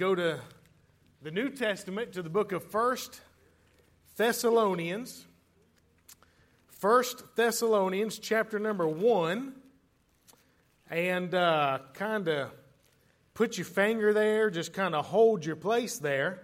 [0.00, 0.40] go to
[1.20, 3.20] the New Testament to the book of First
[4.16, 5.26] Thessalonians.
[6.68, 9.52] First Thessalonians, chapter number one,
[10.88, 12.50] and uh, kind of
[13.34, 16.40] put your finger there, just kind of hold your place there.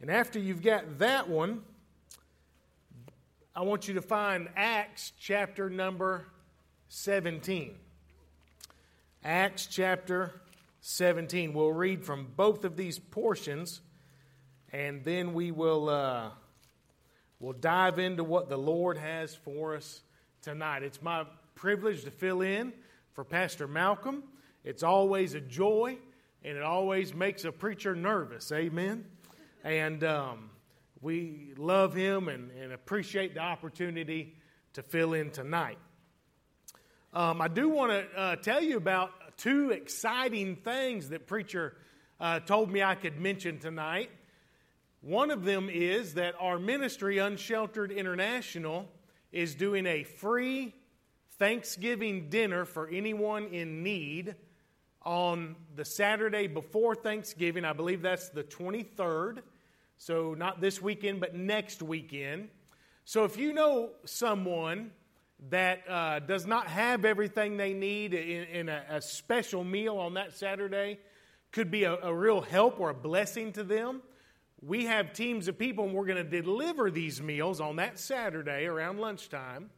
[0.00, 1.60] And after you've got that one,
[3.54, 6.24] I want you to find Acts chapter number
[6.88, 7.74] 17.
[9.22, 10.40] Acts chapter
[10.90, 11.52] 17.
[11.52, 13.82] We'll read from both of these portions,
[14.72, 16.30] and then we will uh,
[17.38, 20.00] we'll dive into what the Lord has for us
[20.40, 20.82] tonight.
[20.82, 22.72] It's my privilege to fill in
[23.12, 24.22] for Pastor Malcolm.
[24.64, 25.98] It's always a joy,
[26.42, 28.50] and it always makes a preacher nervous.
[28.50, 29.04] Amen.
[29.64, 30.48] And um,
[31.02, 34.36] we love him and, and, appreciate the opportunity
[34.72, 35.78] to fill in tonight.
[37.12, 41.74] Um, I do want to uh, tell you about two exciting things that preacher
[42.20, 44.10] uh, told me I could mention tonight.
[45.00, 48.88] One of them is that our ministry, Unsheltered International,
[49.30, 50.74] is doing a free
[51.38, 54.34] Thanksgiving dinner for anyone in need
[55.02, 57.64] on the Saturday before Thanksgiving.
[57.64, 59.42] I believe that's the 23rd.
[59.98, 62.48] So, not this weekend, but next weekend.
[63.04, 64.90] So, if you know someone
[65.50, 70.14] that uh, does not have everything they need in, in a, a, special meal on
[70.14, 70.98] that Saturday,
[71.52, 74.02] could be a, a real help or a blessing to them.
[74.60, 78.66] We have teams of people, and we're going to deliver these meals on that Saturday
[78.66, 79.70] around lunchtime.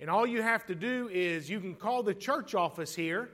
[0.00, 3.28] And all you have to do is you can call the church office here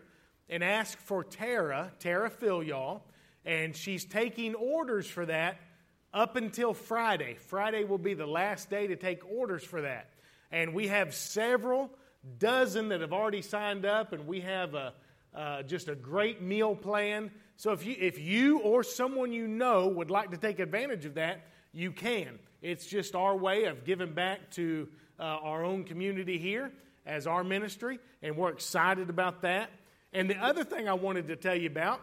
[0.48, 3.02] and ask for Tara, Tara Filial,
[3.44, 5.58] and she's taking orders for that
[6.12, 7.34] up until Friday.
[7.34, 10.11] Friday will be the last day to take orders for that.
[10.52, 11.90] And we have several
[12.38, 14.92] dozen that have already signed up, and we have a,
[15.34, 17.30] uh, just a great meal plan.
[17.56, 21.14] So if you, if you or someone you know would like to take advantage of
[21.14, 22.38] that, you can.
[22.60, 26.70] It's just our way of giving back to uh, our own community here
[27.06, 29.70] as our ministry, and we're excited about that.
[30.12, 32.00] And the other thing I wanted to tell you about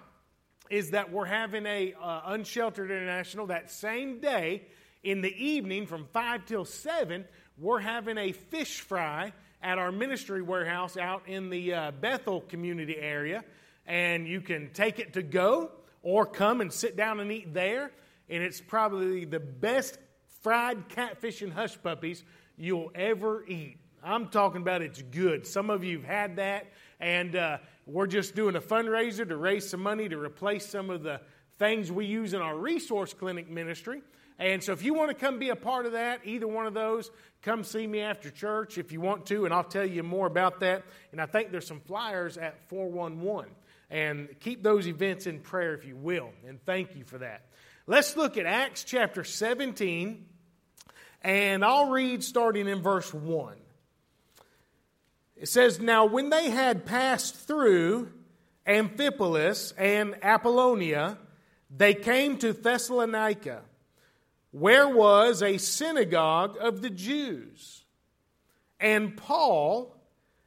[0.69, 4.63] is that we're having a uh, Unsheltered International that same day
[5.03, 7.25] in the evening from 5 till 7.
[7.59, 12.95] We're having a fish fry at our ministry warehouse out in the uh, Bethel community
[12.97, 13.43] area.
[13.85, 15.71] And you can take it to go
[16.01, 17.91] or come and sit down and eat there.
[18.29, 19.97] And it's probably the best
[20.41, 22.23] fried catfish and hush puppies
[22.57, 23.77] you'll ever eat.
[24.01, 25.45] I'm talking about it's good.
[25.45, 26.67] Some of you have had that,
[27.01, 31.03] and uh, we're just doing a fundraiser to raise some money to replace some of
[31.03, 31.19] the
[31.57, 34.01] things we use in our resource clinic ministry.
[34.39, 36.73] And so, if you want to come be a part of that, either one of
[36.73, 40.27] those, come see me after church if you want to, and I'll tell you more
[40.27, 40.83] about that.
[41.11, 43.51] And I think there's some flyers at 411.
[43.89, 46.29] And keep those events in prayer if you will.
[46.47, 47.45] And thank you for that.
[47.87, 50.23] Let's look at Acts chapter 17,
[51.23, 53.55] and I'll read starting in verse 1.
[55.35, 58.11] It says, Now when they had passed through
[58.67, 61.17] Amphipolis and Apollonia,
[61.75, 63.61] they came to Thessalonica,
[64.51, 67.83] where was a synagogue of the Jews.
[68.79, 69.95] And Paul,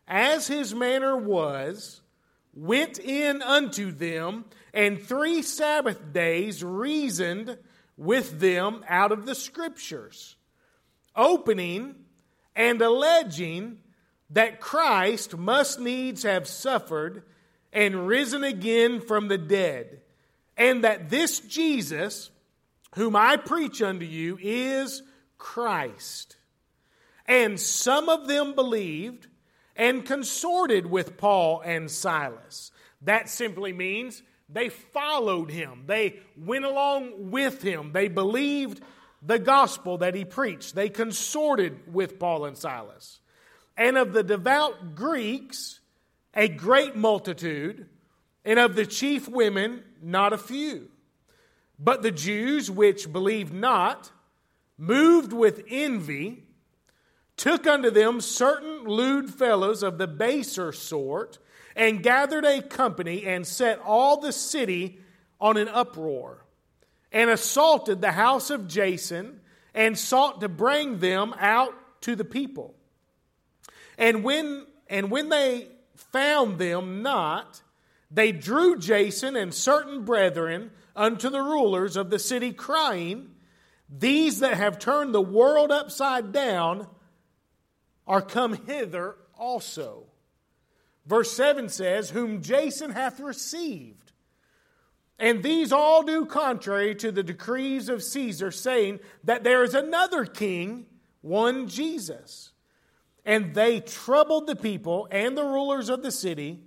[0.08, 2.00] as his manner was,
[2.54, 7.58] went in unto them, and three Sabbath days reasoned
[7.96, 10.36] with them out of the Scriptures,
[11.14, 11.94] opening
[12.56, 13.78] and alleging
[14.30, 17.22] that Christ must needs have suffered
[17.72, 20.00] and risen again from the dead,
[20.56, 22.30] and that this Jesus,
[22.94, 25.02] whom I preach unto you, is
[25.38, 26.36] Christ.
[27.26, 29.28] And some of them believed
[29.76, 32.70] and consorted with Paul and Silas.
[33.02, 38.82] That simply means they followed him, they went along with him, they believed
[39.22, 43.20] the gospel that he preached, they consorted with Paul and Silas
[43.76, 45.80] and of the devout Greeks
[46.34, 47.88] a great multitude,
[48.44, 50.88] and of the chief women not a few.
[51.82, 54.12] But the Jews which believed not,
[54.78, 56.44] moved with envy,
[57.36, 61.38] took unto them certain lewd fellows of the baser sort,
[61.74, 65.00] and gathered a company, and set all the city
[65.40, 66.44] on an uproar,
[67.10, 69.40] and assaulted the house of Jason,
[69.74, 72.76] and sought to bring them out to the people.
[73.98, 77.60] And when, and when they found them not,
[78.08, 83.30] they drew Jason and certain brethren unto the rulers of the city, crying,
[83.88, 86.86] These that have turned the world upside down
[88.06, 90.06] are come hither also.
[91.06, 94.12] Verse 7 says, Whom Jason hath received
[95.18, 100.24] And these all do contrary to the decrees of Caesar, saying that there is another
[100.24, 100.86] king,
[101.20, 102.52] one Jesus.
[103.24, 106.60] And they troubled the people and the rulers of the city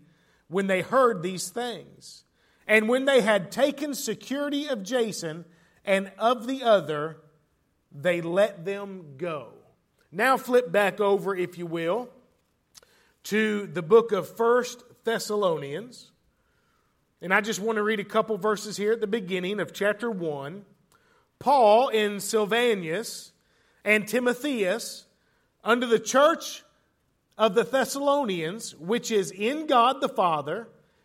[0.48, 2.25] when they heard these things.
[2.68, 5.46] And when they had taken security of Jason
[5.84, 7.18] and of the other,
[7.92, 9.50] they let them go.
[10.12, 12.10] Now flip back over, if you will,
[13.24, 16.12] to the book of First Thessalonians.
[17.22, 20.10] And I just want to read a couple verses here at the beginning of chapter
[20.10, 20.66] 1.
[21.40, 23.32] Paul in Silvanus
[23.84, 25.06] and Timotheus,
[25.64, 26.64] under the church
[27.38, 30.68] of the Thessalonians, which is in God the Father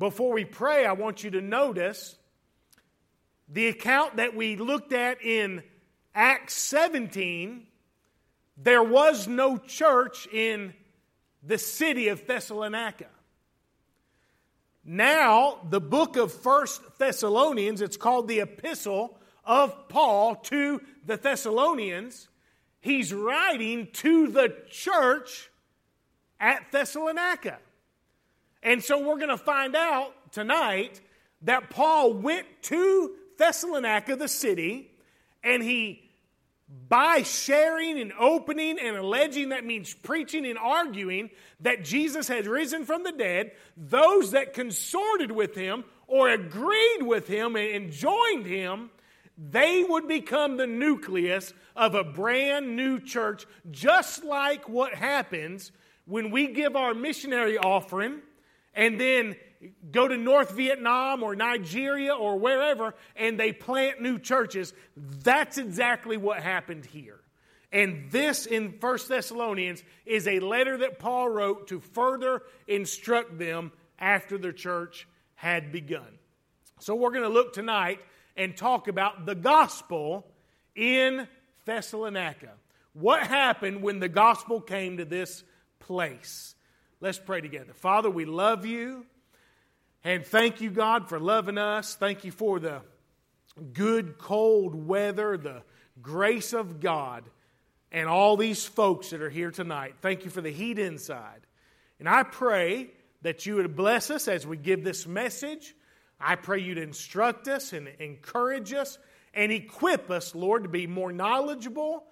[0.00, 2.16] Before we pray, I want you to notice
[3.50, 5.62] the account that we looked at in
[6.14, 7.66] Acts 17.
[8.56, 10.72] There was no church in
[11.42, 13.08] the city of Thessalonica.
[14.86, 22.30] Now, the book of First Thessalonians, it's called the Epistle of Paul to the Thessalonians.
[22.80, 25.50] He's writing to the church
[26.40, 27.58] at Thessalonica.
[28.62, 31.00] And so we're going to find out tonight
[31.42, 34.90] that Paul went to Thessalonica, the city,
[35.42, 36.10] and he,
[36.88, 41.30] by sharing and opening and alleging, that means preaching and arguing
[41.60, 47.26] that Jesus had risen from the dead, those that consorted with him or agreed with
[47.26, 48.90] him and joined him,
[49.38, 55.72] they would become the nucleus of a brand new church, just like what happens
[56.04, 58.20] when we give our missionary offering
[58.74, 59.36] and then
[59.90, 66.16] go to North Vietnam or Nigeria or wherever and they plant new churches, that's exactly
[66.16, 67.20] what happened here.
[67.72, 73.70] And this in First Thessalonians is a letter that Paul wrote to further instruct them
[73.98, 76.18] after the church had begun.
[76.80, 78.00] So we're going to look tonight
[78.36, 80.26] and talk about the gospel
[80.74, 81.28] in
[81.64, 82.52] Thessalonica.
[82.92, 85.44] What happened when the gospel came to this
[85.78, 86.54] place.
[87.02, 87.72] Let's pray together.
[87.72, 89.06] Father, we love you.
[90.04, 91.94] And thank you, God, for loving us.
[91.94, 92.82] Thank you for the
[93.72, 95.62] good, cold weather, the
[96.02, 97.24] grace of God,
[97.90, 99.94] and all these folks that are here tonight.
[100.02, 101.40] Thank you for the heat inside.
[101.98, 102.90] And I pray
[103.22, 105.74] that you would bless us as we give this message.
[106.20, 108.98] I pray you'd instruct us and encourage us
[109.32, 112.04] and equip us, Lord, to be more knowledgeable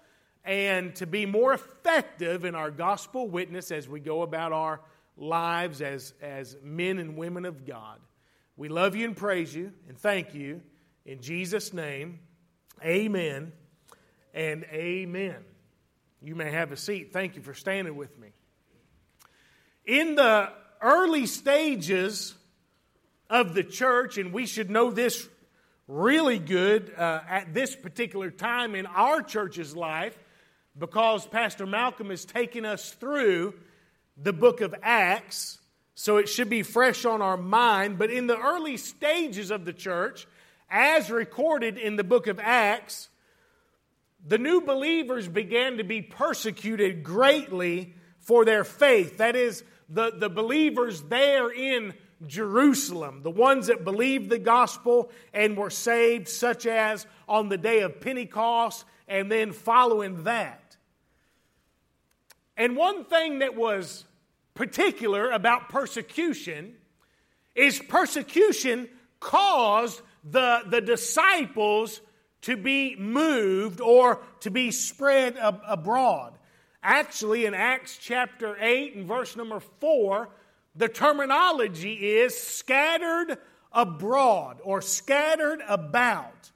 [0.43, 4.81] and to be more effective in our gospel witness as we go about our
[5.17, 7.99] lives as, as men and women of God.
[8.55, 10.61] We love you and praise you and thank you.
[11.05, 12.19] In Jesus' name,
[12.83, 13.51] amen
[14.33, 15.37] and amen.
[16.21, 17.13] You may have a seat.
[17.13, 18.29] Thank you for standing with me.
[19.85, 20.51] In the
[20.81, 22.35] early stages
[23.29, 25.27] of the church, and we should know this
[25.87, 30.17] really good uh, at this particular time in our church's life,
[30.79, 33.53] because Pastor Malcolm is taking us through
[34.17, 35.59] the book of Acts,
[35.93, 37.99] so it should be fresh on our mind.
[37.99, 40.25] But in the early stages of the church,
[40.69, 43.09] as recorded in the book of Acts,
[44.25, 49.17] the new believers began to be persecuted greatly for their faith.
[49.17, 51.93] That is, the, the believers there in
[52.25, 57.81] Jerusalem, the ones that believed the gospel and were saved, such as on the day
[57.81, 60.68] of Pentecost and then following that.
[62.59, 64.03] And one thing that was
[64.53, 66.75] particular about persecution
[67.55, 68.89] is persecution
[69.21, 72.01] caused the, the disciples
[72.41, 76.37] to be moved or to be spread ab- abroad.
[76.83, 80.27] Actually, in Acts chapter 8 and verse number 4,
[80.75, 83.37] the terminology is scattered
[83.71, 86.51] abroad or scattered about.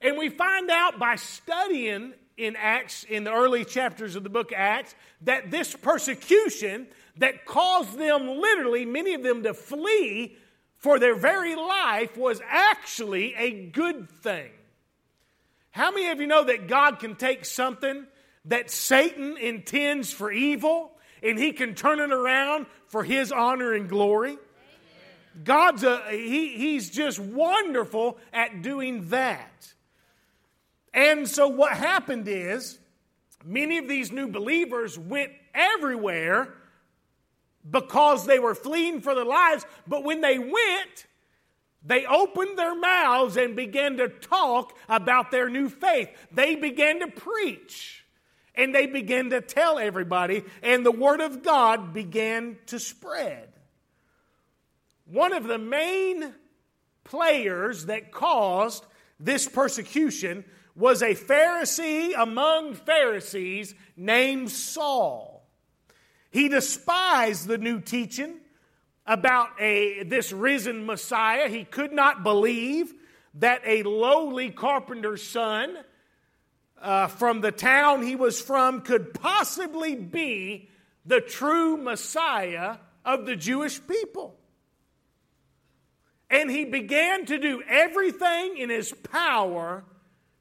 [0.00, 4.50] And we find out by studying in Acts, in the early chapters of the book
[4.50, 6.86] of Acts, that this persecution
[7.18, 10.36] that caused them literally, many of them, to flee
[10.78, 14.50] for their very life was actually a good thing.
[15.70, 18.06] How many of you know that God can take something
[18.46, 20.92] that Satan intends for evil
[21.22, 24.38] and he can turn it around for his honor and glory?
[25.44, 29.74] God's a, he, he's just wonderful at doing that.
[30.92, 32.78] And so what happened is
[33.44, 36.54] many of these new believers went everywhere
[37.68, 41.06] because they were fleeing for their lives, but when they went,
[41.84, 46.08] they opened their mouths and began to talk about their new faith.
[46.32, 48.04] They began to preach
[48.54, 53.48] and they began to tell everybody, and the Word of God began to spread.
[55.06, 56.34] One of the main
[57.04, 58.84] players that caused
[59.18, 65.46] this persecution was a Pharisee among Pharisees named Saul.
[66.30, 68.36] He despised the new teaching
[69.06, 71.48] about a, this risen Messiah.
[71.48, 72.94] He could not believe
[73.34, 75.76] that a lowly carpenter's son
[76.80, 80.68] uh, from the town he was from could possibly be
[81.04, 84.36] the true Messiah of the Jewish people.
[86.28, 89.84] And he began to do everything in his power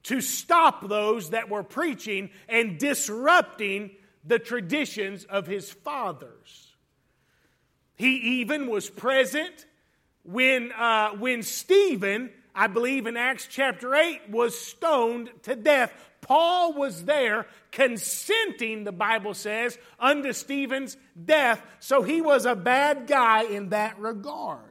[0.03, 3.91] to stop those that were preaching and disrupting
[4.25, 6.73] the traditions of his fathers.
[7.95, 9.65] He even was present
[10.23, 15.93] when, uh, when Stephen, I believe in Acts chapter 8, was stoned to death.
[16.21, 21.61] Paul was there consenting, the Bible says, unto Stephen's death.
[21.79, 24.61] So he was a bad guy in that regard.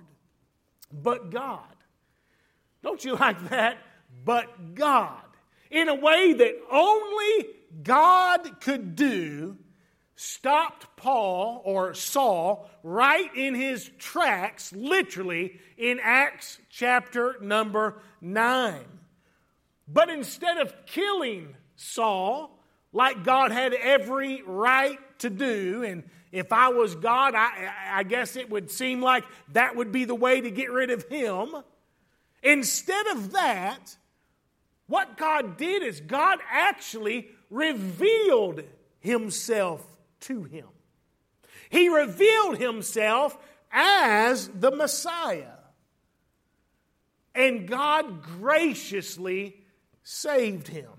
[0.92, 1.64] But God.
[2.82, 3.78] Don't you like that?
[4.24, 5.22] But God.
[5.70, 7.46] In a way that only
[7.82, 9.56] God could do
[10.18, 18.80] stopped Paul or Saul right in his tracks, literally, in Acts chapter number 9.
[19.86, 22.58] But instead of killing Saul,
[22.92, 28.34] like God had every right to do, and if I was God, I, I guess
[28.34, 31.54] it would seem like that would be the way to get rid of him.
[32.42, 33.96] Instead of that,
[34.88, 38.62] what God did is God actually revealed
[39.00, 39.86] himself
[40.20, 40.66] to him.
[41.70, 43.36] He revealed himself
[43.70, 45.52] as the Messiah.
[47.34, 49.56] And God graciously
[50.02, 50.90] saved him.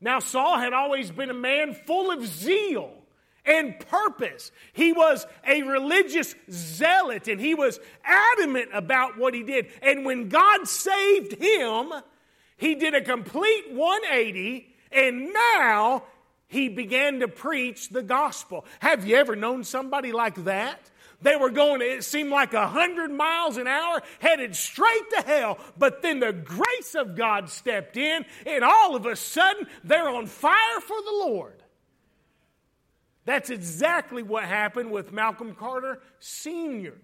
[0.00, 2.92] Now, Saul had always been a man full of zeal
[3.44, 4.52] and purpose.
[4.72, 9.66] He was a religious zealot and he was adamant about what he did.
[9.82, 11.92] And when God saved him,
[12.56, 16.04] he did a complete 180 and now
[16.48, 18.64] he began to preach the gospel.
[18.80, 20.90] Have you ever known somebody like that?
[21.22, 25.58] They were going, it seemed like a hundred miles an hour, headed straight to hell.
[25.78, 30.26] But then the grace of God stepped in, and all of a sudden they're on
[30.26, 31.62] fire for the Lord.
[33.24, 36.94] That's exactly what happened with Malcolm Carter Sr.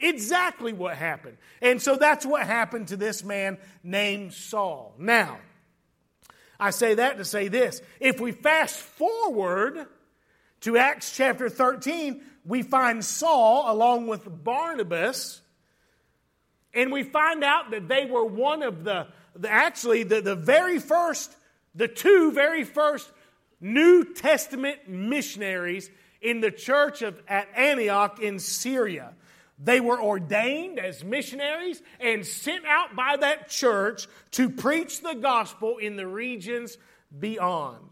[0.00, 1.36] Exactly what happened.
[1.60, 4.94] And so that's what happened to this man named Saul.
[4.98, 5.38] Now,
[6.58, 7.80] I say that to say this.
[8.00, 9.86] If we fast forward
[10.60, 15.40] to Acts chapter 13, we find Saul along with Barnabas,
[16.72, 20.78] and we find out that they were one of the, the actually, the, the very
[20.78, 21.34] first,
[21.74, 23.10] the two very first
[23.60, 25.90] New Testament missionaries
[26.20, 29.14] in the church of, at Antioch in Syria.
[29.62, 35.76] They were ordained as missionaries and sent out by that church to preach the gospel
[35.76, 36.78] in the regions
[37.18, 37.90] beyond.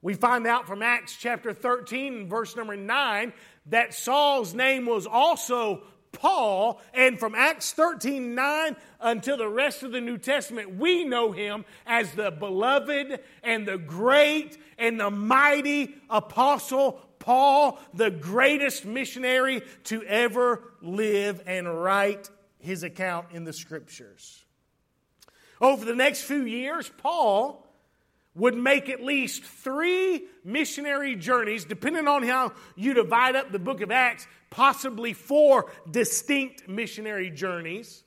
[0.00, 3.32] We find out from Acts chapter 13, verse number 9,
[3.66, 5.82] that Saul's name was also
[6.12, 11.32] Paul, and from Acts 13 9 until the rest of the New Testament, we know
[11.32, 19.60] him as the beloved and the great and the mighty apostle Paul, the greatest missionary
[19.84, 24.46] to ever live and write his account in the scriptures.
[25.60, 27.66] Over the next few years, Paul
[28.34, 33.82] would make at least three missionary journeys, depending on how you divide up the book
[33.82, 38.04] of Acts, possibly four distinct missionary journeys.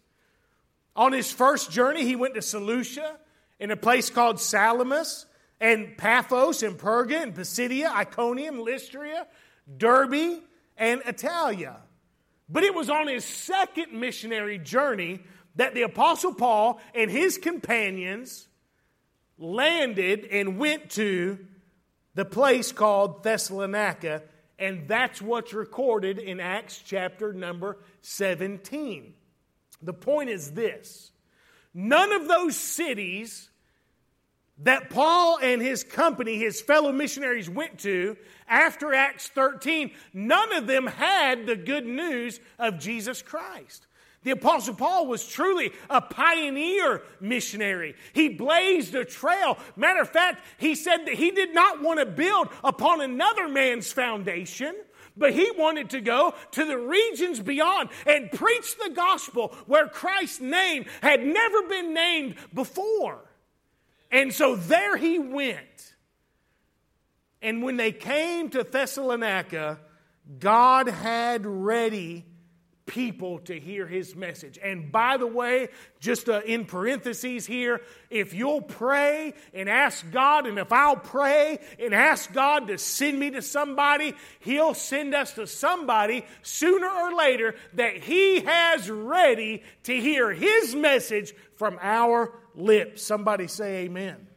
[0.96, 3.18] On his first journey, he went to Seleucia
[3.60, 5.28] in a place called Salamis
[5.62, 9.28] and Paphos and Perga and Pisidia, Iconium, Lystria,
[9.78, 10.42] Derbe,
[10.76, 11.78] and Attalia.
[12.50, 15.20] But it was on his second missionary journey
[15.56, 18.48] that the Apostle Paul and his companions
[19.38, 21.38] landed and went to
[22.16, 24.24] the place called Thessalonica,
[24.58, 29.14] and that's what's recorded in Acts chapter number 17.
[29.84, 31.12] The point is this
[31.74, 33.51] none of those cities
[34.64, 40.68] that Paul and his company, his fellow missionaries, went to after Acts 13, none of
[40.68, 43.88] them had the good news of Jesus Christ.
[44.24, 47.96] The Apostle Paul was truly a pioneer missionary.
[48.14, 49.58] He blazed a trail.
[49.76, 53.92] Matter of fact, he said that he did not want to build upon another man's
[53.92, 54.76] foundation,
[55.18, 60.40] but he wanted to go to the regions beyond and preach the gospel where Christ's
[60.40, 63.24] name had never been named before.
[64.12, 65.96] And so there he went.
[67.42, 69.80] And when they came to Thessalonica,
[70.40, 72.26] God had ready
[72.86, 74.60] people to hear his message.
[74.62, 80.46] And by the way, just uh, in parentheses here, if you'll pray and ask God,
[80.46, 85.34] and if I'll pray and ask God to send me to somebody, he'll send us
[85.36, 92.34] to somebody sooner or later that he has ready to hear his message from our
[92.56, 93.04] lips.
[93.04, 94.16] Somebody say amen.
[94.16, 94.28] amen.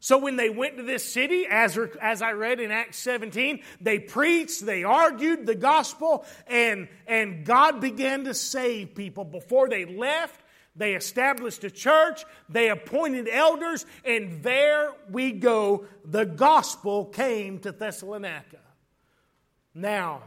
[0.00, 3.98] So when they went to this city, as, as I read in Acts 17, they
[3.98, 9.24] preached, they argued the gospel, and, and God began to save people.
[9.24, 10.40] Before they left,
[10.78, 15.86] they established a church, they appointed elders, and there we go.
[16.04, 18.60] The gospel came to Thessalonica.
[19.74, 20.22] Now,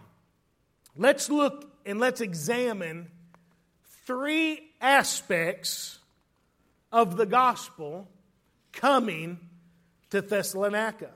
[0.98, 3.10] let's look and let's examine
[4.06, 6.00] three aspects
[6.91, 8.07] of the gospel
[8.71, 9.39] coming
[10.10, 11.10] to Thessalonica.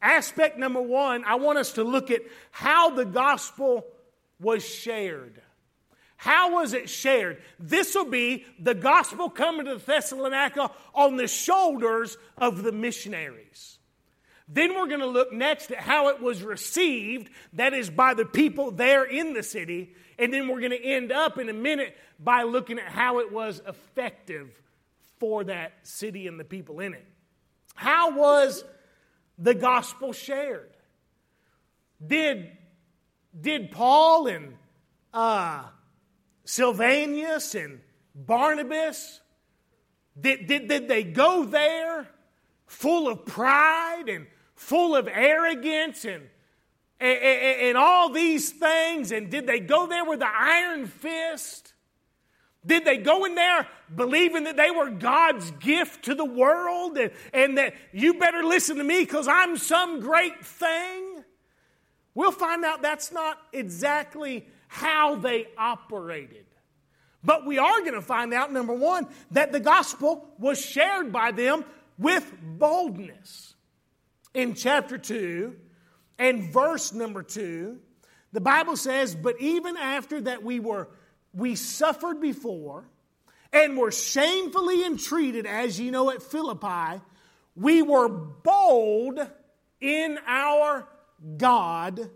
[0.00, 3.84] Aspect number one, I want us to look at how the gospel
[4.40, 5.42] was shared.
[6.16, 7.42] How was it shared?
[7.58, 13.78] This will be the gospel coming to Thessalonica on the shoulders of the missionaries.
[14.48, 18.24] Then we're going to look next at how it was received, that is, by the
[18.24, 19.94] people there in the city.
[20.18, 23.30] And then we're going to end up in a minute by looking at how it
[23.30, 24.50] was effective
[25.18, 27.06] for that city and the people in it.
[27.74, 28.64] How was
[29.38, 30.70] the gospel shared?
[32.04, 32.50] Did,
[33.38, 34.54] did Paul and
[35.12, 35.64] uh,
[36.44, 37.80] Silvanus and
[38.14, 39.20] Barnabas,
[40.18, 42.08] did, did, did they go there
[42.66, 46.24] full of pride and full of arrogance and,
[46.98, 49.12] and, and, all these things?
[49.12, 51.74] And did they go there with the iron fist?
[52.66, 57.12] Did they go in there believing that they were God's gift to the world and,
[57.32, 61.24] and that you better listen to me because I'm some great thing?
[62.14, 66.46] We'll find out that's not exactly how they operated.
[67.24, 71.32] But we are going to find out, number one, that the gospel was shared by
[71.32, 71.64] them
[71.96, 73.54] with boldness.
[74.34, 75.56] In chapter 2
[76.18, 77.78] and verse number 2,
[78.32, 80.88] the Bible says, But even after that we were
[81.32, 82.88] we suffered before
[83.52, 87.00] and were shamefully entreated, as you know at Philippi,
[87.56, 89.18] we were bold
[89.80, 90.86] in our
[91.36, 92.10] God.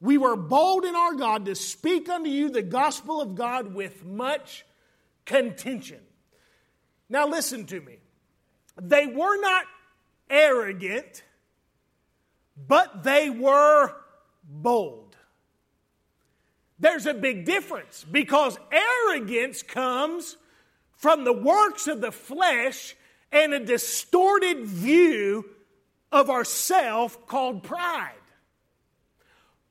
[0.00, 4.04] We were bold in our God to speak unto you the gospel of God with
[4.04, 4.64] much
[5.24, 6.00] contention.
[7.08, 7.98] Now, listen to me.
[8.80, 9.64] They were not
[10.28, 11.22] arrogant,
[12.56, 13.94] but they were
[14.44, 15.05] bold.
[16.78, 20.36] There's a big difference because arrogance comes
[20.92, 22.94] from the works of the flesh
[23.32, 25.44] and a distorted view
[26.12, 28.12] of ourself called pride.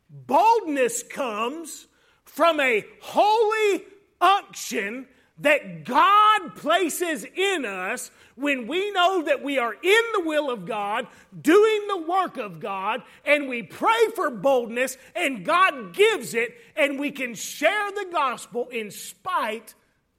[0.09, 1.87] Boldness comes
[2.23, 3.83] from a holy
[4.19, 5.07] unction
[5.39, 10.65] that God places in us when we know that we are in the will of
[10.65, 11.07] God,
[11.41, 16.99] doing the work of God, and we pray for boldness, and God gives it, and
[16.99, 19.73] we can share the gospel in spite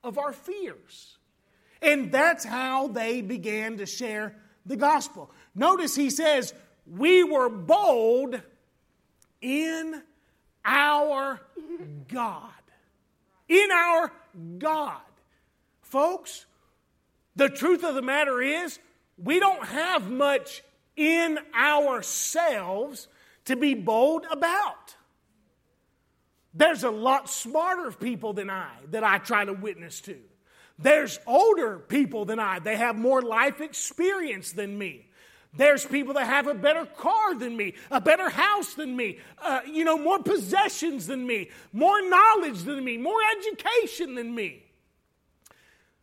[0.05, 1.17] of our fears.
[1.81, 5.31] And that's how they began to share the gospel.
[5.55, 6.53] Notice he says,
[6.87, 8.41] We were bold
[9.41, 10.03] in
[10.65, 11.41] our
[12.09, 12.51] God.
[13.49, 14.13] In our
[14.59, 15.01] God.
[15.91, 16.47] Folks,
[17.37, 18.79] the truth of the matter is,
[19.17, 20.63] we don't have much
[20.97, 23.09] in ourselves
[23.45, 24.97] to be bold about.
[26.55, 30.17] There's a lot smarter people than I that I try to witness to.
[30.79, 32.59] There's older people than I.
[32.59, 35.07] They have more life experience than me.
[35.55, 39.61] There's people that have a better car than me, a better house than me, uh,
[39.67, 44.66] you know, more possessions than me, more knowledge than me, more education than me.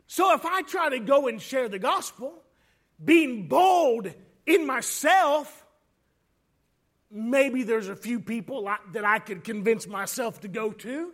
[0.06, 2.34] So if I try to go and share the gospel,
[3.02, 4.12] being bold
[4.46, 5.66] in myself,
[7.10, 11.12] maybe there's a few people that I could convince myself to go to,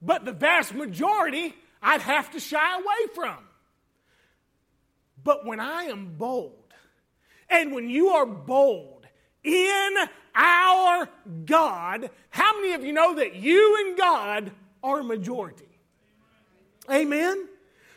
[0.00, 3.36] but the vast majority I'd have to shy away from.
[5.22, 6.52] But when I am bold,
[7.48, 9.06] and when you are bold
[9.42, 9.94] in
[10.34, 11.08] our
[11.44, 14.52] God, how many of you know that you and God
[14.82, 15.64] are a majority?
[16.90, 17.48] Amen?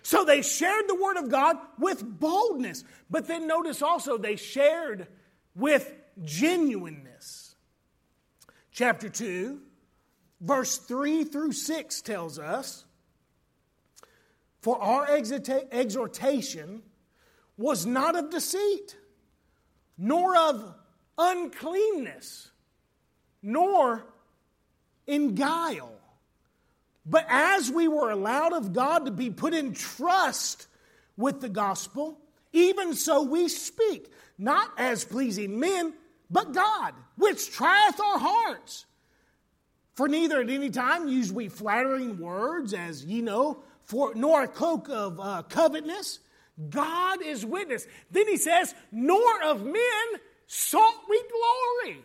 [0.09, 2.83] So they shared the word of God with boldness.
[3.11, 5.07] But then notice also they shared
[5.53, 5.93] with
[6.23, 7.53] genuineness.
[8.71, 9.61] Chapter 2,
[10.41, 12.85] verse 3 through 6 tells us
[14.61, 16.81] For our exhortation
[17.55, 18.97] was not of deceit,
[19.95, 20.73] nor of
[21.19, 22.49] uncleanness,
[23.43, 24.07] nor
[25.05, 25.98] in guile.
[27.09, 30.67] But as we were allowed of God to be put in trust
[31.17, 32.19] with the gospel,
[32.53, 35.93] even so we speak, not as pleasing men,
[36.29, 38.85] but God, which trieth our hearts.
[39.95, 44.47] For neither at any time use we flattering words, as ye know, for nor a
[44.47, 46.19] cloak of uh, covetousness.
[46.69, 47.87] God is witness.
[48.11, 51.23] Then he says, nor of men sought we
[51.83, 52.01] glory.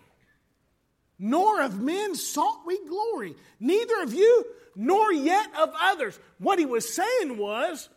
[1.19, 3.35] Nor of men sought we glory.
[3.61, 4.45] Neither of you,
[4.77, 6.19] nor yet of others.
[6.39, 7.89] What he was saying was,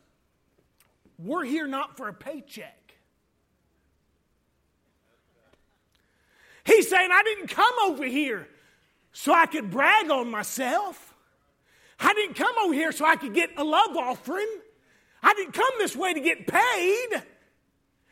[1.17, 2.73] we're here not for a paycheck.
[6.63, 8.47] He's saying, I didn't come over here
[9.13, 11.13] so I could brag on myself.
[11.99, 14.47] I didn't come over here so I could get a love offering.
[15.23, 17.23] I didn't come this way to get paid.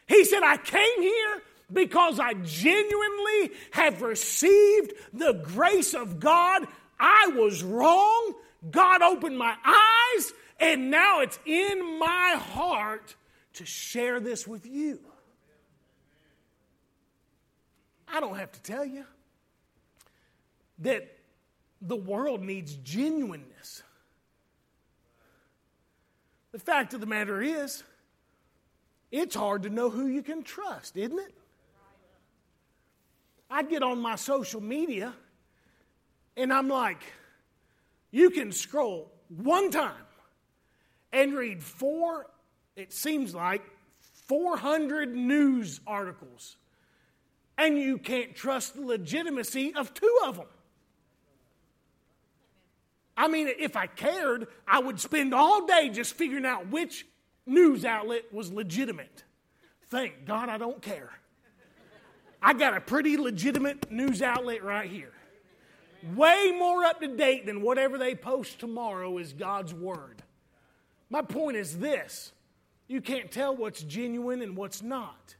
[0.08, 6.68] He said, I came here because I genuinely have received the grace of God.
[7.00, 8.34] I was wrong.
[8.72, 13.16] God opened my eyes, and now it's in my heart
[13.54, 15.00] to share this with you.
[18.08, 19.06] I don't have to tell you
[20.80, 21.18] that
[21.82, 23.84] the world needs genuineness.
[26.52, 27.84] The fact of the matter is,
[29.12, 31.34] it's hard to know who you can trust, isn't it?
[33.50, 35.14] I get on my social media
[36.36, 37.04] and I'm like,
[38.16, 40.06] you can scroll one time
[41.12, 42.28] and read four,
[42.78, 43.62] it seems like,
[44.28, 46.56] 400 news articles,
[47.58, 50.48] and you can't trust the legitimacy of two of them.
[53.18, 57.06] I mean, if I cared, I would spend all day just figuring out which
[57.46, 59.26] news outlet was legitimate.
[59.88, 61.12] Thank God I don't care.
[62.42, 65.15] I got a pretty legitimate news outlet right here
[66.14, 70.22] way more up to date than whatever they post tomorrow is God's Word.
[71.10, 72.32] My point is this
[72.88, 75.36] you can't tell what's genuine and what's not.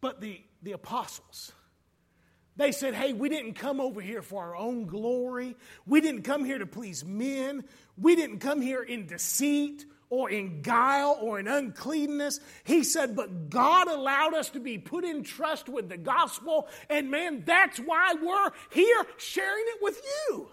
[0.00, 1.52] But the, the apostles,
[2.56, 5.56] they said, Hey, we didn't come over here for our own glory.
[5.86, 7.64] We didn't come here to please men.
[7.96, 12.38] We didn't come here in deceit or in guile or in uncleanness.
[12.62, 16.68] He said, But God allowed us to be put in trust with the gospel.
[16.88, 20.48] And man, that's why we're here sharing it with you.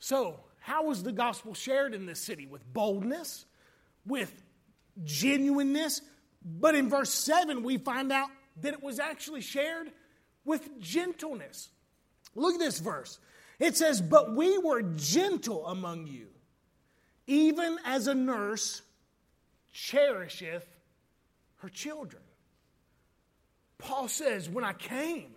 [0.00, 2.46] So, how was the gospel shared in this city?
[2.46, 3.46] With boldness,
[4.04, 4.42] with
[5.04, 6.02] genuineness.
[6.44, 8.30] But in verse 7, we find out
[8.62, 9.92] that it was actually shared
[10.44, 11.68] with gentleness.
[12.34, 13.20] Look at this verse.
[13.60, 16.33] It says, But we were gentle among you
[17.26, 18.82] even as a nurse
[19.72, 20.66] cherisheth
[21.58, 22.22] her children.
[23.78, 25.34] Paul says, When I came,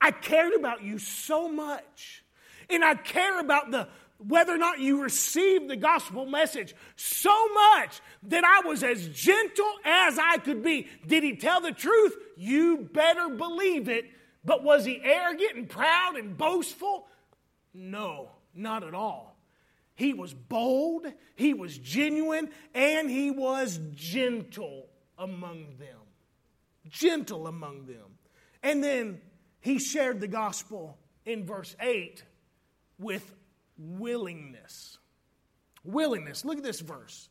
[0.00, 2.24] I cared about you so much.
[2.70, 8.00] And I care about the whether or not you received the gospel message so much
[8.24, 10.86] that I was as gentle as I could be.
[11.06, 12.16] Did he tell the truth?
[12.36, 14.04] You better believe it.
[14.44, 17.06] But was he arrogant and proud and boastful?
[17.74, 19.31] No, not at all.
[19.94, 25.98] He was bold, he was genuine, and he was gentle among them.
[26.88, 28.18] Gentle among them.
[28.62, 29.20] And then
[29.60, 32.24] he shared the gospel in verse 8
[32.98, 33.34] with
[33.78, 34.98] willingness.
[35.84, 36.44] Willingness.
[36.44, 37.28] Look at this verse.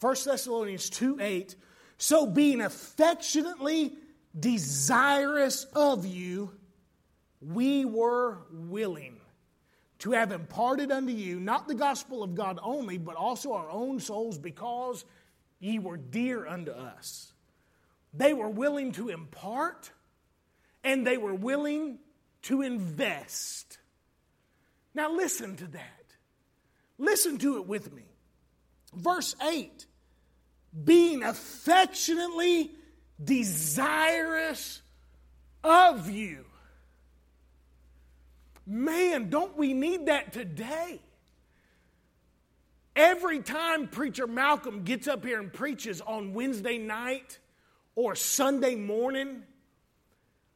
[0.00, 1.56] 1 Thessalonians 2 8.
[1.98, 3.94] So being affectionately
[4.38, 6.52] desirous of you,
[7.40, 9.19] we were willing
[10.00, 14.00] to have imparted unto you not the gospel of God only, but also our own
[14.00, 15.04] souls, because
[15.58, 17.32] ye were dear unto us.
[18.12, 19.92] They were willing to impart
[20.82, 21.98] and they were willing
[22.42, 23.78] to invest.
[24.94, 26.14] Now, listen to that.
[26.98, 28.04] Listen to it with me.
[28.94, 29.86] Verse 8
[30.84, 32.70] being affectionately
[33.22, 34.82] desirous
[35.64, 36.44] of you
[38.70, 41.00] Man, don't we need that today?
[43.00, 47.38] every time Preacher Malcolm gets up here and preaches on Wednesday night
[47.94, 49.42] or Sunday morning,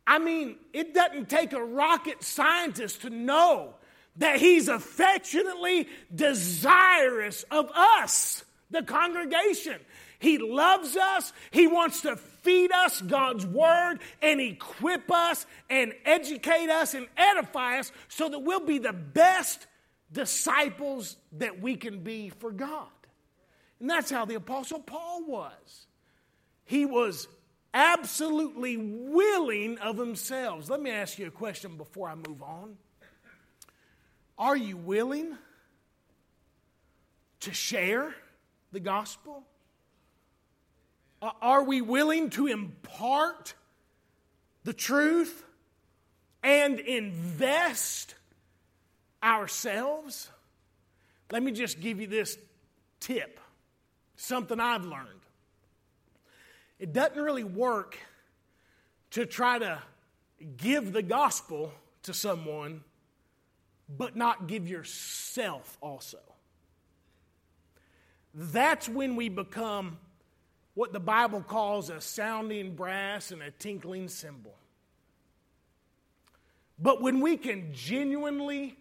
[0.07, 3.75] I mean, it doesn't take a rocket scientist to know
[4.17, 9.81] that he's affectionately desirous of us, the congregation.
[10.25, 11.35] He loves us.
[11.51, 17.79] He wants to feed us God's word and equip us and educate us and edify
[17.79, 19.67] us so that we'll be the best
[20.11, 22.89] disciples that we can be for God.
[23.81, 25.87] And that's how the Apostle Paul was.
[26.65, 27.29] He was
[27.75, 30.71] absolutely willing of themselves.
[30.71, 32.79] Let me ask you a question before I move on.
[34.39, 35.37] Are you willing
[37.41, 38.15] to share
[38.73, 39.45] the gospel?
[41.41, 43.55] Are we willing to impart
[44.65, 45.45] the truth
[46.43, 48.15] and invest
[49.23, 50.31] ourselves?
[51.31, 52.37] Let me just give you this
[53.01, 53.41] tip
[54.17, 55.09] something I've learned.
[56.79, 57.99] It doesn't really work
[59.13, 59.83] to try to
[60.57, 62.83] give the gospel to someone,
[63.89, 66.19] but not give yourself also.
[68.35, 69.99] That's when we become
[70.75, 74.55] what the Bible calls a sounding brass and a tinkling cymbal.
[76.79, 78.77] But when we can genuinely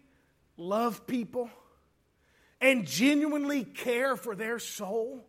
[0.56, 1.50] love people
[2.60, 5.24] and genuinely care for their soul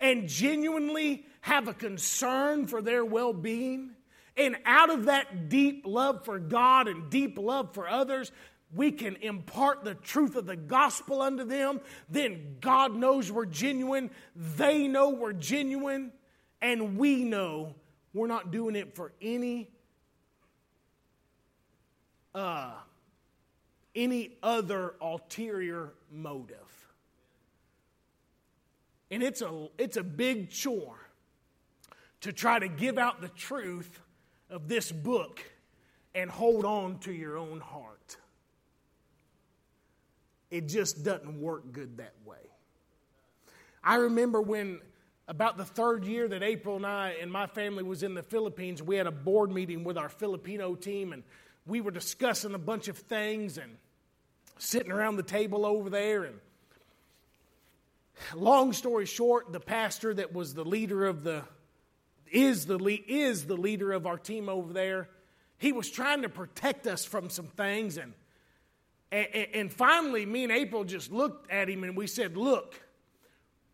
[0.00, 3.90] and genuinely have a concern for their well being,
[4.36, 8.30] and out of that deep love for God and deep love for others,
[8.74, 14.10] we can impart the truth of the gospel unto them, then God knows we're genuine,
[14.34, 16.12] they know we're genuine,
[16.60, 17.74] and we know
[18.12, 19.70] we're not doing it for any
[22.34, 22.72] uh,
[23.94, 26.56] any other ulterior motive.
[29.10, 30.98] And it's a, it's a big chore
[32.20, 34.00] to try to give out the truth
[34.50, 35.40] of this book
[36.14, 37.97] and hold on to your own heart.
[40.50, 42.36] It just doesn't work good that way.
[43.82, 44.80] I remember when,
[45.26, 48.82] about the third year that April and I and my family was in the Philippines,
[48.82, 51.22] we had a board meeting with our Filipino team and
[51.66, 53.76] we were discussing a bunch of things and
[54.58, 56.24] sitting around the table over there.
[56.24, 56.40] And
[58.34, 61.44] long story short, the pastor that was the leader of the
[62.30, 65.08] is the is the leader of our team over there.
[65.58, 68.12] He was trying to protect us from some things and
[69.10, 72.80] and, and finally, me and April just looked at him and we said, Look,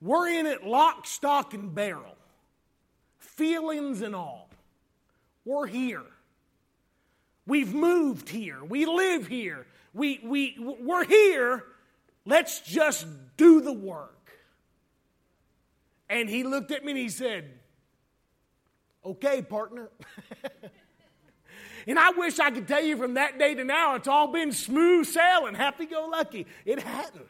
[0.00, 2.16] we're in it lock, stock, and barrel,
[3.18, 4.48] feelings and all.
[5.44, 6.02] We're here.
[7.46, 8.64] We've moved here.
[8.64, 9.66] We live here.
[9.92, 11.64] We, we, we're here.
[12.24, 14.30] Let's just do the work.
[16.08, 17.50] And he looked at me and he said,
[19.04, 19.90] Okay, partner.
[21.86, 24.52] And I wish I could tell you from that day to now, it's all been
[24.52, 26.46] smooth sailing, happy go lucky.
[26.64, 27.26] It hadn't.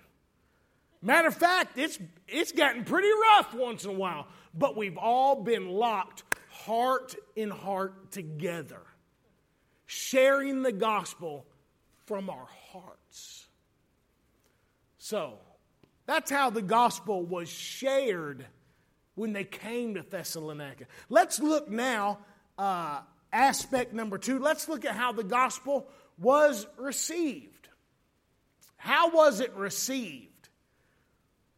[1.02, 5.42] Matter of fact, it's, it's gotten pretty rough once in a while, but we've all
[5.42, 8.80] been locked heart in heart together,
[9.86, 11.44] sharing the gospel
[12.06, 13.46] from our hearts.
[14.98, 15.38] So,
[16.06, 18.46] that's how the gospel was shared
[19.14, 20.86] when they came to Thessalonica.
[21.08, 22.18] Let's look now
[22.56, 23.00] uh,
[23.34, 27.68] aspect number two, let's look at how the gospel was received.
[28.76, 30.28] How was it received?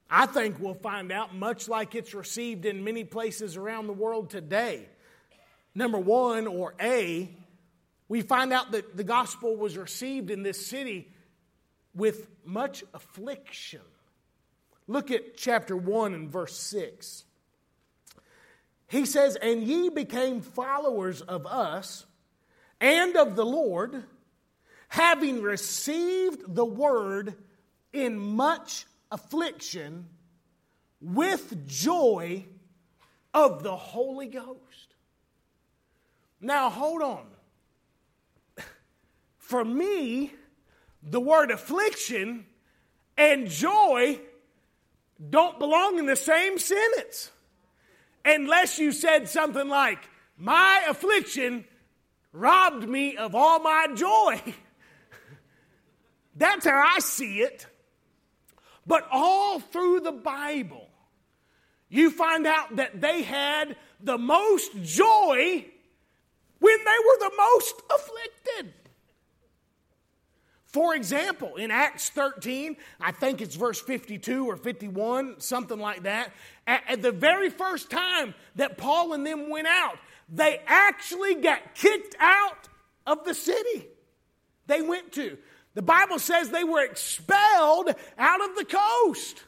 [0.08, 4.30] I think we'll find out much like it's received in many places around the world
[4.30, 4.88] today.
[5.74, 7.28] Number one, or A,
[8.08, 11.12] we find out that the gospel was received in this city
[11.94, 13.80] with much affliction.
[14.86, 17.24] Look at chapter 1 and verse 6.
[18.88, 22.06] He says, And ye became followers of us
[22.80, 24.04] and of the Lord,
[24.88, 27.34] having received the word
[27.92, 30.06] in much affliction
[31.00, 32.44] with joy
[33.34, 34.94] of the Holy Ghost.
[36.40, 37.26] Now, hold on.
[39.38, 40.32] For me,
[41.02, 42.46] the word affliction
[43.16, 44.20] and joy
[45.30, 47.30] don't belong in the same sentence
[48.26, 49.98] unless you said something like,
[50.36, 51.64] My affliction
[52.32, 54.40] robbed me of all my joy.
[56.36, 57.66] That's how I see it.
[58.86, 60.88] But all through the Bible,
[61.88, 65.64] you find out that they had the most joy
[66.58, 68.74] when they were the most afflicted.
[70.76, 76.34] For example, in Acts 13, I think it's verse 52 or 51, something like that,
[76.66, 79.96] at, at, the very first time that Paul and them went out,
[80.28, 82.68] they actually got kicked out
[83.06, 83.86] of the city
[84.66, 85.38] they went to.
[85.72, 89.44] The Bible says they were expelled out of the coast.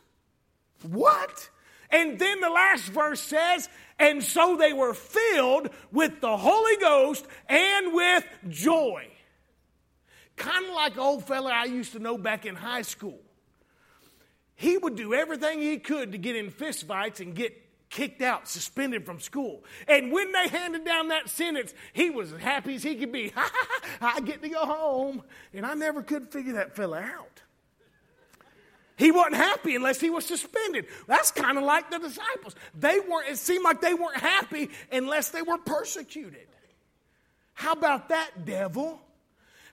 [0.91, 1.51] What?
[1.91, 7.27] And then the last verse says, and so they were filled with the Holy Ghost
[7.51, 9.11] and with joy.
[10.39, 13.19] Kind of like an old fella I used to know back in high school.
[14.55, 17.55] He would do everything he could to get in fistfights and get
[17.91, 19.65] kicked out, suspended from school.
[19.87, 23.33] And when they handed down that sentence, he was as happy as he could be.
[24.01, 25.23] I get to go home.
[25.53, 27.43] And I never could figure that fella out.
[28.97, 30.87] He wasn't happy unless he was suspended.
[31.07, 32.57] That's kind of like the disciples.
[32.75, 36.49] They weren't, it seemed like they weren't happy unless they were persecuted.
[37.55, 39.01] How about that, devil?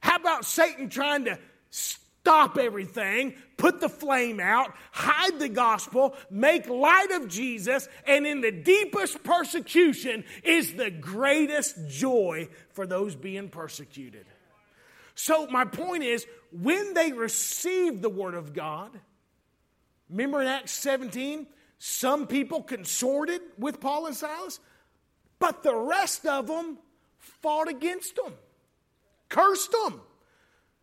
[0.05, 1.39] How about Satan trying to
[1.71, 8.41] stop everything, put the flame out, hide the gospel, make light of Jesus, and in
[8.41, 14.27] the deepest persecution is the greatest joy for those being persecuted.
[15.15, 18.91] So, my point is, when they received the Word of God,
[20.07, 21.47] remember in Acts 17,
[21.79, 24.59] some people consorted with Paul and Silas,
[25.39, 26.77] but the rest of them
[27.17, 28.35] fought against them
[29.29, 30.01] cursed them,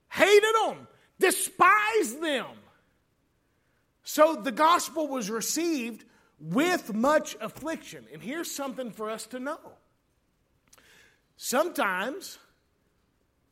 [0.08, 0.86] hated them,
[1.18, 2.46] despised them.
[4.04, 6.04] So the gospel was received
[6.40, 8.06] with much affliction.
[8.12, 9.60] And here's something for us to know.
[11.36, 12.38] Sometimes,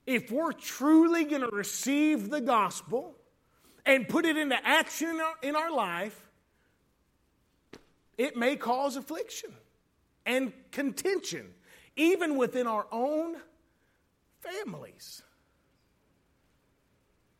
[0.06, 3.16] if we're truly going to receive the gospel
[3.86, 6.28] and put it into action in our life,
[8.18, 9.50] it may cause affliction
[10.26, 11.54] and contention,
[11.96, 13.36] even within our own
[14.40, 15.22] families.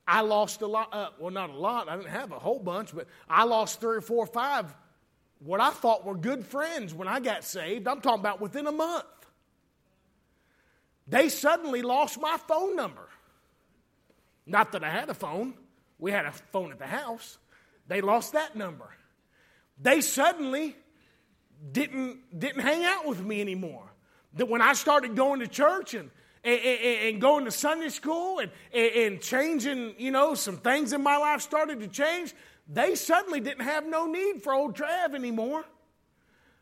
[0.07, 2.95] I lost a lot, uh, well, not a lot, I didn't have a whole bunch,
[2.95, 4.75] but I lost three or four or five
[5.41, 7.89] what I thought were good friends when I got saved.
[7.89, 9.07] I'm talking about within a month.
[11.09, 13.09] They suddenly lost my phone number.
[14.47, 15.55] Not that I had a phone,
[15.99, 17.39] we had a phone at the house.
[17.89, 18.89] They lost that number.
[19.81, 20.77] They suddenly
[21.73, 23.91] didn't, didn't hang out with me anymore.
[24.35, 26.11] That when I started going to church and
[26.45, 31.03] and, and, and, going to Sunday school and, and changing, you know, some things in
[31.03, 32.35] my life started to change,
[32.69, 35.65] they suddenly didn't have no need for old Trav anymore.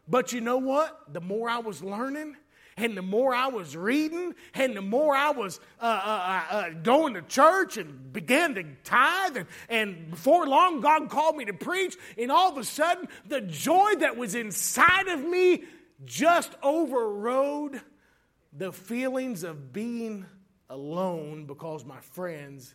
[0.08, 1.12] But you know what?
[1.12, 2.36] The more I was learning,
[2.78, 6.70] and the more I was reading, and the more I was uh, uh, uh, uh
[6.82, 11.52] going to church and began to tithe, and, and before long, God called me to
[11.52, 15.64] preach, and all of a sudden, the joy that was inside of me
[16.04, 17.80] just overrode
[18.52, 20.24] the feelings of being
[20.70, 22.74] alone because my friends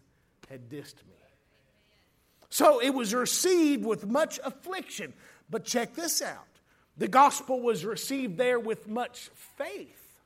[0.50, 1.14] had dissed me.
[2.50, 5.14] So it was received with much affliction.
[5.50, 6.46] But check this out
[6.98, 10.20] the gospel was received there with much faith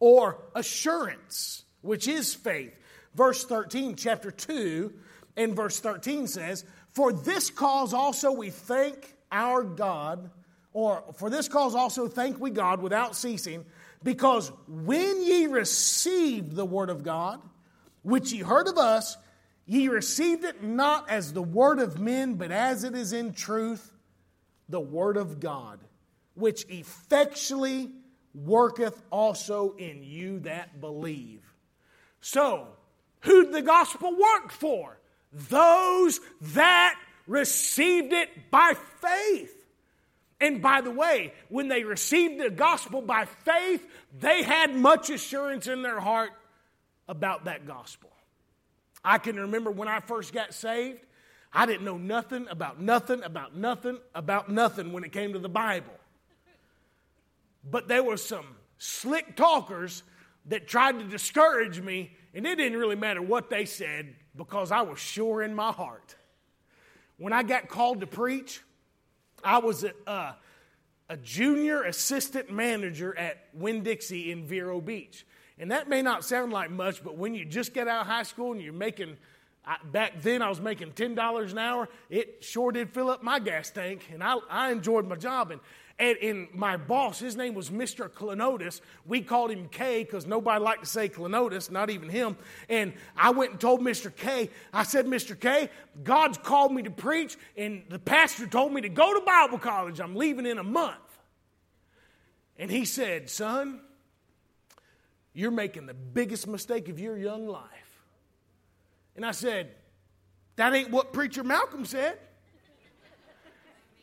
[0.00, 2.74] or assurance, which is faith.
[3.14, 4.92] Verse 13, chapter 2,
[5.36, 10.30] and verse 13 says, For this cause also we thank our God,
[10.72, 13.64] or for this cause also thank we God without ceasing
[14.02, 17.40] because when ye received the word of God,
[18.02, 19.16] which ye heard of us,
[19.64, 23.92] ye received it not as the word of men, but as it is in truth
[24.68, 25.80] the word of God,
[26.34, 27.90] which effectually
[28.34, 31.42] worketh also in you that believe.
[32.20, 32.68] So,
[33.20, 34.98] who'd the gospel work for?
[35.32, 39.55] Those that received it by faith.
[40.40, 43.86] And by the way, when they received the gospel by faith,
[44.18, 46.30] they had much assurance in their heart
[47.08, 48.10] about that gospel.
[49.04, 51.00] I can remember when I first got saved,
[51.52, 55.48] I didn't know nothing about nothing, about nothing, about nothing when it came to the
[55.48, 55.94] Bible.
[57.68, 58.44] But there were some
[58.78, 60.02] slick talkers
[60.46, 64.82] that tried to discourage me, and it didn't really matter what they said because I
[64.82, 66.14] was sure in my heart.
[67.16, 68.60] When I got called to preach,
[69.44, 70.32] I was a, uh,
[71.08, 75.26] a junior assistant manager at Winn Dixie in Vero Beach.
[75.58, 78.24] And that may not sound like much, but when you just get out of high
[78.24, 79.16] school and you're making,
[79.64, 83.38] I, back then I was making $10 an hour, it sure did fill up my
[83.38, 85.50] gas tank, and I, I enjoyed my job.
[85.50, 85.60] And
[85.98, 88.10] and, and my boss, his name was Mr.
[88.10, 88.82] Klenotis.
[89.06, 92.36] We called him K because nobody liked to say Klenotis, not even him.
[92.68, 94.14] And I went and told Mr.
[94.14, 95.38] K, I said, Mr.
[95.38, 95.70] K,
[96.04, 99.98] God's called me to preach, and the pastor told me to go to Bible college.
[99.98, 100.96] I'm leaving in a month.
[102.58, 103.80] And he said, Son,
[105.32, 107.64] you're making the biggest mistake of your young life.
[109.14, 109.70] And I said,
[110.56, 112.18] That ain't what Preacher Malcolm said.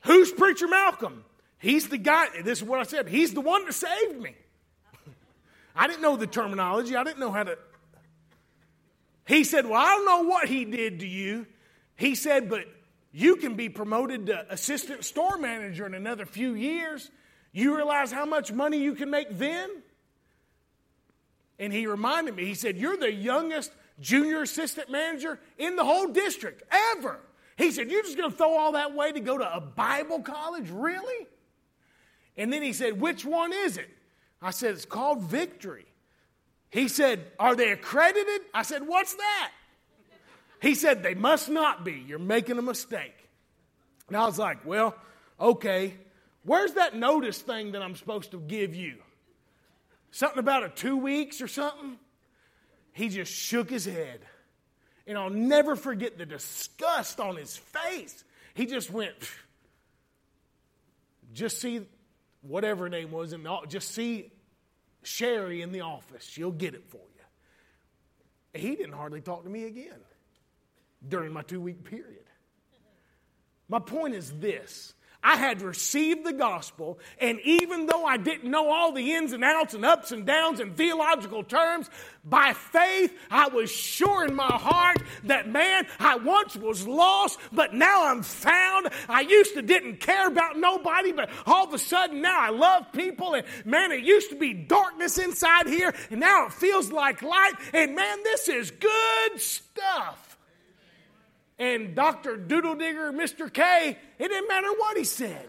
[0.06, 1.24] Who's Preacher Malcolm?
[1.64, 4.36] He's the guy, this is what I said, he's the one that saved me.
[5.76, 7.58] I didn't know the terminology, I didn't know how to.
[9.26, 11.48] He said, Well, I don't know what he did to you.
[11.96, 12.66] He said, But
[13.14, 17.10] you can be promoted to assistant store manager in another few years.
[17.54, 19.70] You realize how much money you can make then?
[21.60, 26.10] And he reminded me, he said, You're the youngest junior assistant manager in the whole
[26.10, 26.64] district
[26.98, 27.22] ever.
[27.58, 30.24] He said, You're just going to throw all that way to go to a Bible
[30.24, 30.70] college?
[30.70, 31.28] Really?
[32.38, 33.90] And then he said, Which one is it?
[34.42, 35.86] I said, It's called Victory.
[36.70, 38.42] He said, Are they accredited?
[38.54, 39.52] I said, What's that?
[40.62, 42.04] He said, They must not be.
[42.08, 43.16] You're making a mistake.
[44.08, 44.96] And I was like, Well,
[45.40, 45.96] okay.
[46.46, 48.96] Where's that notice thing that I'm supposed to give you?
[50.12, 51.98] Something about a two weeks or something?
[52.92, 54.20] He just shook his head.
[55.08, 58.24] And I'll never forget the disgust on his face.
[58.54, 59.16] He just went,
[61.34, 61.82] just see
[62.44, 64.32] whatever her name was, and just see
[65.02, 66.24] Sherry in the office.
[66.24, 68.60] She'll get it for you.
[68.60, 70.00] He didn't hardly talk to me again
[71.08, 72.24] during my two week period.
[73.68, 78.70] My point is this I had received the gospel, and even though I didn't know
[78.70, 81.90] all the ins and outs and ups and downs and theological terms,
[82.26, 87.74] by faith I was sure in my heart that man, I once was lost, but
[87.74, 88.90] now I'm found.
[89.08, 92.92] I used to didn't care about nobody, but all of a sudden now I love
[92.92, 97.22] people, and man, it used to be darkness inside here, and now it feels like
[97.22, 100.33] light, and man, this is good stuff
[101.60, 102.38] and Dr.
[102.38, 103.52] Doodle Digger, Mr.
[103.52, 105.48] K, it didn't matter what he said.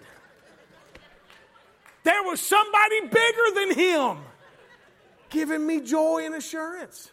[2.02, 4.18] There was somebody bigger than him
[5.30, 7.10] giving me joy and assurance.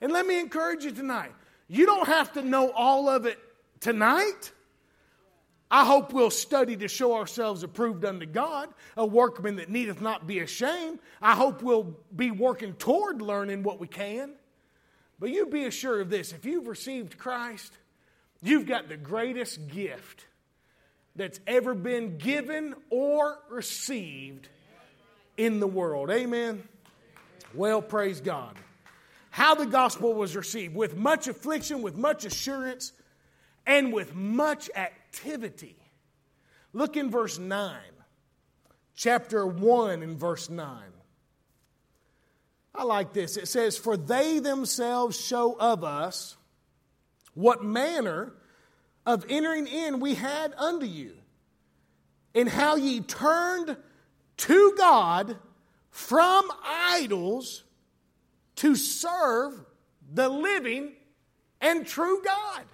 [0.00, 1.32] And let me encourage you tonight
[1.68, 3.38] you don't have to know all of it
[3.78, 4.52] tonight.
[5.70, 10.26] I hope we'll study to show ourselves approved unto God, a workman that needeth not
[10.26, 10.98] be ashamed.
[11.22, 14.32] I hope we'll be working toward learning what we can.
[15.20, 17.72] But you be assured of this if you've received Christ,
[18.42, 20.24] you've got the greatest gift
[21.14, 24.48] that's ever been given or received
[25.36, 26.10] in the world.
[26.10, 26.62] Amen.
[27.54, 28.56] Well, praise God.
[29.30, 32.92] How the gospel was received with much affliction, with much assurance,
[33.66, 35.76] and with much activity.
[36.72, 37.76] Look in verse 9,
[38.94, 40.82] chapter 1 in verse 9.
[42.74, 43.36] I like this.
[43.36, 46.36] It says, For they themselves show of us
[47.34, 48.32] what manner
[49.06, 51.12] of entering in we had unto you,
[52.34, 53.76] and how ye turned
[54.36, 55.36] to God
[55.90, 57.64] from idols
[58.56, 59.54] to serve
[60.12, 60.92] the living
[61.60, 62.64] and true God.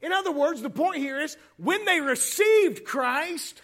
[0.00, 3.60] In other words, the point here is when they received Christ,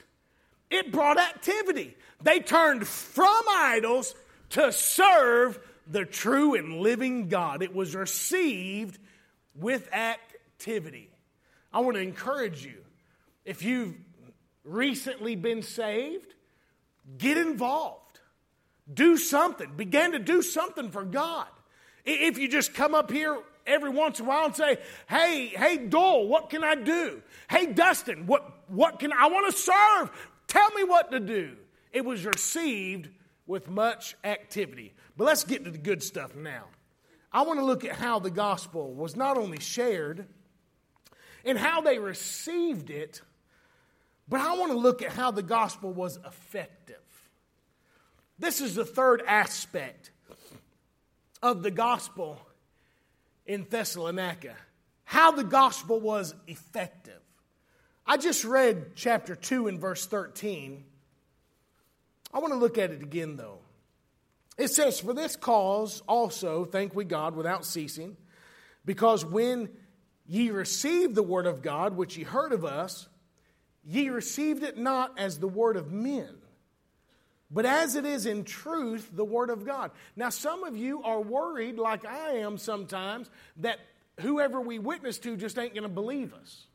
[0.71, 1.97] it brought activity.
[2.23, 4.15] They turned from idols
[4.53, 7.63] to serve the true and living God.
[7.63, 8.99] It was received
[9.55, 11.11] with activity.
[11.73, 12.83] I want to encourage you
[13.45, 13.95] if you've
[14.65, 16.35] recently been saved,
[17.19, 18.21] get involved.
[18.93, 19.73] Do something.
[19.77, 21.47] Begin to do something for God.
[22.05, 24.79] If you just come up here every once in a while and say,
[25.09, 27.23] "Hey, hey, Dole, what can I do?
[27.49, 30.11] Hey, Dustin, what what can I want to serve?
[30.47, 31.57] Tell me what to do."
[31.93, 33.09] It was received
[33.47, 34.95] with much activity.
[35.17, 36.65] But let's get to the good stuff now.
[37.33, 40.27] I want to look at how the gospel was not only shared
[41.45, 43.23] and how they received it,
[44.29, 46.97] but I want to look at how the gospel was effective.
[48.39, 50.11] This is the third aspect
[51.43, 52.39] of the gospel
[53.47, 54.55] in Thessalonica
[55.13, 57.21] how the gospel was effective.
[58.07, 60.85] I just read chapter 2 and verse 13
[62.33, 63.59] I want to look at it again, though.
[64.59, 68.17] It says, For this cause also thank we God without ceasing,
[68.85, 69.71] because when
[70.27, 73.09] ye received the word of God, which ye heard of us,
[73.85, 76.29] ye received it not as the word of men,
[77.51, 79.91] but as it is in truth the word of God.
[80.17, 83.29] Now, some of you are worried, like I am sometimes,
[83.59, 83.79] that
[84.21, 86.67] whoever we witness to just ain't going to believe us.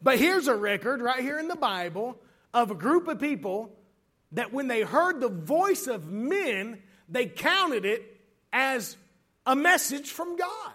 [0.00, 2.18] But here's a record right here in the Bible
[2.52, 3.72] of a group of people
[4.32, 8.20] that when they heard the voice of men, they counted it
[8.52, 8.96] as
[9.46, 10.72] a message from God.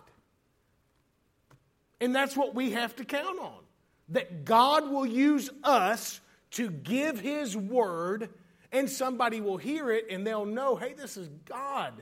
[1.99, 3.63] And that's what we have to count on
[4.09, 8.29] that God will use us to give His word,
[8.71, 11.93] and somebody will hear it and they'll know, hey, this is God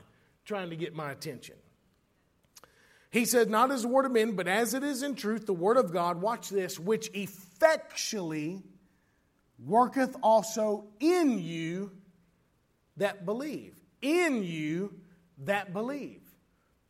[0.44, 1.56] trying to get my attention.
[3.10, 5.54] He said, Not as the word of men, but as it is in truth, the
[5.54, 8.62] word of God, watch this, which effectually
[9.58, 11.92] worketh also in you
[12.96, 13.74] that believe.
[14.02, 14.94] In you
[15.44, 16.22] that believe.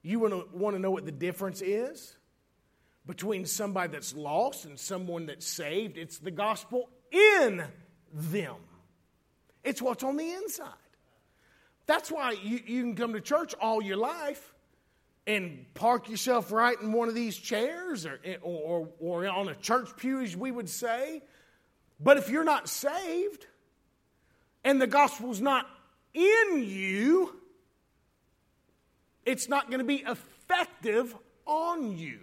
[0.02, 2.16] You want to know what the difference is
[3.06, 5.98] between somebody that's lost and someone that's saved?
[5.98, 7.64] It's the gospel in
[8.12, 8.56] them,
[9.64, 10.70] it's what's on the inside.
[11.86, 14.54] That's why you, you can come to church all your life
[15.26, 19.88] and park yourself right in one of these chairs or, or, or on a church
[19.96, 21.22] pew, as we would say.
[21.98, 23.46] But if you're not saved
[24.64, 25.66] and the gospel's not
[26.12, 27.36] in you,
[29.24, 31.14] it's not going to be effective
[31.46, 32.20] on you.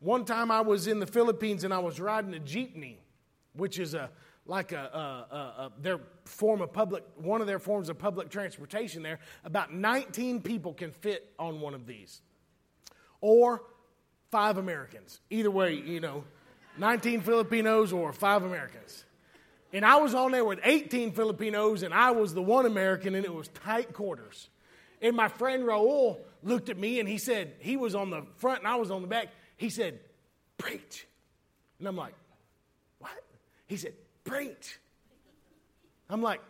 [0.00, 2.96] One time I was in the Philippines and I was riding a jeepney,
[3.54, 4.10] which is a
[4.48, 9.02] like a, a, a, their form of public one of their forms of public transportation
[9.02, 12.22] there about 19 people can fit on one of these
[13.20, 13.62] or
[14.30, 16.24] five americans either way you know
[16.78, 19.04] 19 filipinos or five americans
[19.72, 23.24] and i was on there with 18 filipinos and i was the one american and
[23.24, 24.48] it was tight quarters
[25.02, 28.60] and my friend raul looked at me and he said he was on the front
[28.60, 29.98] and i was on the back he said
[30.58, 31.06] preach
[31.78, 32.14] and i'm like
[32.98, 33.12] what
[33.66, 33.92] he said
[34.26, 34.78] preach.
[36.10, 36.40] I'm like,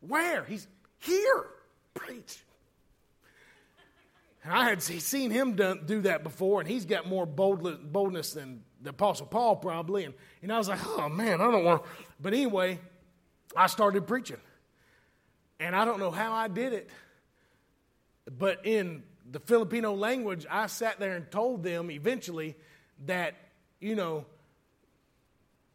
[0.00, 0.44] where?
[0.44, 0.66] He's
[0.98, 1.46] here,
[1.94, 2.44] preach.
[4.44, 8.90] And I had seen him do that before, and he's got more boldness than the
[8.90, 10.04] Apostle Paul probably.
[10.04, 11.82] And, and I was like, oh man, I don't want.
[12.20, 12.80] But anyway,
[13.56, 14.38] I started preaching.
[15.60, 16.90] And I don't know how I did it,
[18.36, 22.56] but in the Filipino language, I sat there and told them eventually
[23.06, 23.34] that,
[23.80, 24.26] you know,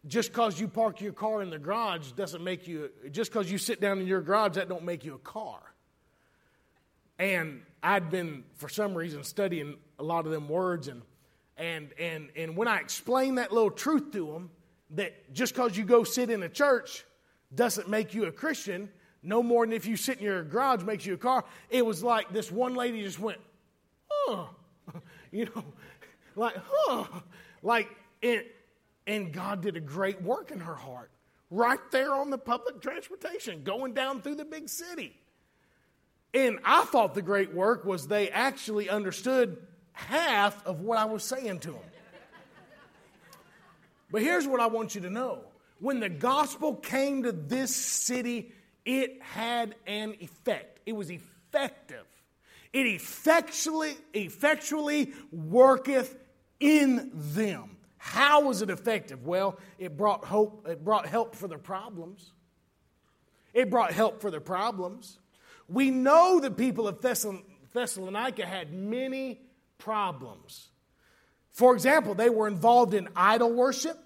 [0.08, 3.58] just because you park your car in the garage doesn't make you just because you
[3.58, 5.60] sit down in your garage that don't make you a car
[7.20, 11.02] and i'd been for some reason studying a lot of them words and
[11.58, 14.50] and and and when i explained that little truth to them
[14.92, 17.06] that just because you go sit in a church
[17.54, 18.90] doesn't make you a christian
[19.24, 22.04] no more than if you sit in your garage makes you a car it was
[22.04, 23.40] like this one lady just went
[24.10, 24.46] huh
[25.32, 25.64] you know
[26.36, 27.06] like huh
[27.62, 27.90] like
[28.22, 28.54] it
[29.08, 31.10] and God did a great work in her heart
[31.50, 35.18] right there on the public transportation, going down through the big city.
[36.34, 39.58] And I thought the great work was they actually understood
[39.98, 41.82] half of what I was saying to them.
[44.12, 45.42] but here's what I want you to know
[45.80, 48.52] when the gospel came to this city,
[48.86, 52.06] it had an effect, it was effective.
[52.74, 56.16] It effectually, effectually worketh
[56.60, 57.78] in them.
[57.98, 59.26] How was it effective?
[59.26, 62.32] Well, it brought hope, it brought help for their problems.
[63.54, 65.18] It brought help for their problems.
[65.68, 69.42] We know the people of Thessalonica had many
[69.78, 70.70] problems.
[71.52, 73.98] For example, they were involved in idol worship,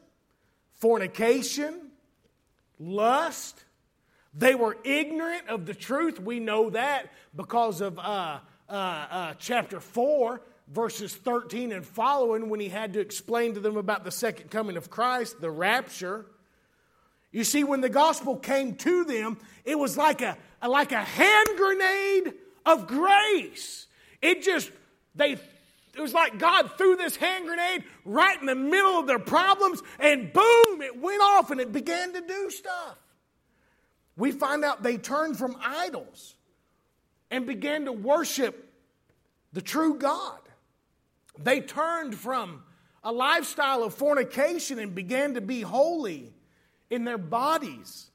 [0.80, 1.92] fornication,
[2.80, 3.64] lust.
[4.34, 6.20] They were ignorant of the truth.
[6.20, 10.42] We know that because of uh, uh, uh, chapter 4
[10.72, 14.78] verses 13 and following when he had to explain to them about the second coming
[14.78, 16.26] of Christ, the rapture.
[17.32, 21.50] You see, when the gospel came to them, it was like a, like a hand
[21.58, 22.34] grenade
[22.66, 23.88] of grace.
[24.22, 24.72] It just,
[25.16, 25.38] they,
[25.96, 29.82] it was like God threw this hand grenade right in the middle of their problems,
[30.00, 32.98] and boom, it went off and it began to do stuff.
[34.16, 36.36] We find out they turned from idols
[37.30, 38.72] and began to worship
[39.54, 40.40] the true God.
[41.40, 42.64] They turned from
[43.04, 46.34] a lifestyle of fornication and began to be holy
[46.90, 48.10] in their bodies.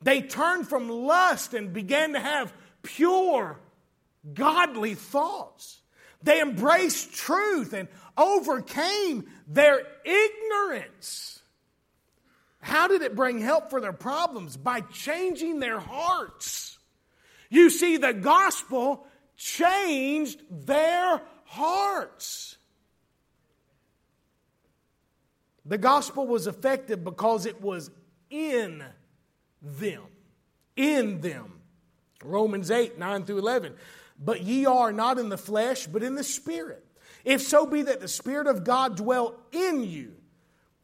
[0.00, 2.52] They turned from lust and began to have
[2.82, 3.60] pure,
[4.34, 5.81] godly thoughts.
[6.22, 11.40] They embraced truth and overcame their ignorance.
[12.60, 14.56] How did it bring help for their problems?
[14.56, 16.78] By changing their hearts.
[17.50, 19.06] You see, the gospel
[19.36, 22.56] changed their hearts.
[25.64, 27.90] The gospel was effective because it was
[28.30, 28.84] in
[29.60, 30.02] them.
[30.76, 31.60] In them.
[32.24, 33.74] Romans 8, 9 through 11.
[34.24, 36.84] But ye are not in the flesh, but in the Spirit.
[37.24, 40.14] If so be that the Spirit of God dwell in you.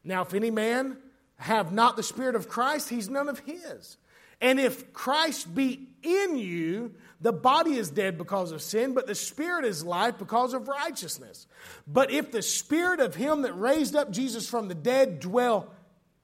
[0.03, 0.97] Now, if any man
[1.37, 3.97] have not the Spirit of Christ, he's none of his.
[4.41, 9.15] And if Christ be in you, the body is dead because of sin, but the
[9.15, 11.47] spirit is life because of righteousness.
[11.85, 15.73] But if the spirit of him that raised up Jesus from the dead dwell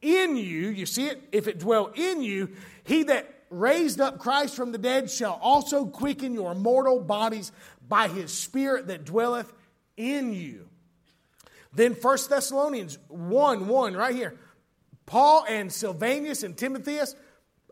[0.02, 1.22] in you, you see it?
[1.34, 2.52] If it dwell in you,
[2.86, 7.52] he that raised up Christ from the dead shall also quicken your mortal bodies
[7.88, 9.52] by his Spirit that dwelleth
[9.98, 10.68] in you.
[11.74, 14.36] Then 1 Thessalonians 1 1, right here.
[15.06, 17.16] Paul and Silvanus and Timotheus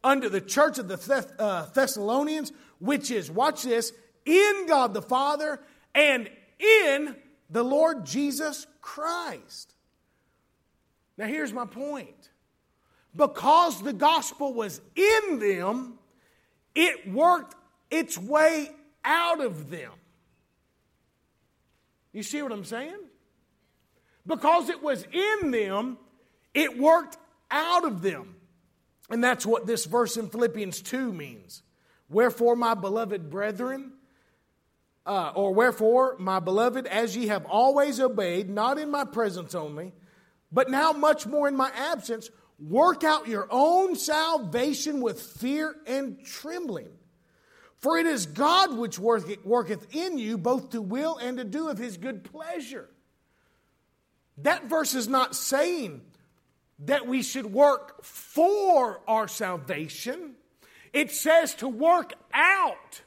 [0.04, 3.92] under the church of the uh, Thessalonians, which is, watch this,
[4.26, 5.60] in God the Father
[5.96, 6.30] and
[6.60, 7.16] in
[7.50, 9.74] the Lord Jesus Christ.
[11.18, 12.30] Now, here's my point.
[13.16, 16.00] Because the gospel was in them,
[16.74, 17.56] it worked
[17.92, 18.72] its way
[19.06, 19.92] out of them.
[22.12, 23.00] You see what I'm saying?
[24.26, 25.98] Because it was in them,
[26.54, 27.18] it worked
[27.52, 28.36] out of them.
[29.10, 31.62] And that's what this verse in Philippians 2 means.
[32.10, 33.94] Wherefore, my beloved brethren,
[35.06, 39.92] uh, or wherefore, my beloved, as ye have always obeyed, not in my presence only,
[40.52, 42.30] but now much more in my absence,
[42.68, 46.90] work out your own salvation with fear and trembling.
[47.80, 51.78] For it is God which worketh in you both to will and to do of
[51.78, 52.90] his good pleasure.
[54.38, 56.02] That verse is not saying
[56.80, 60.36] that we should work for our salvation,
[60.92, 63.02] it says to work out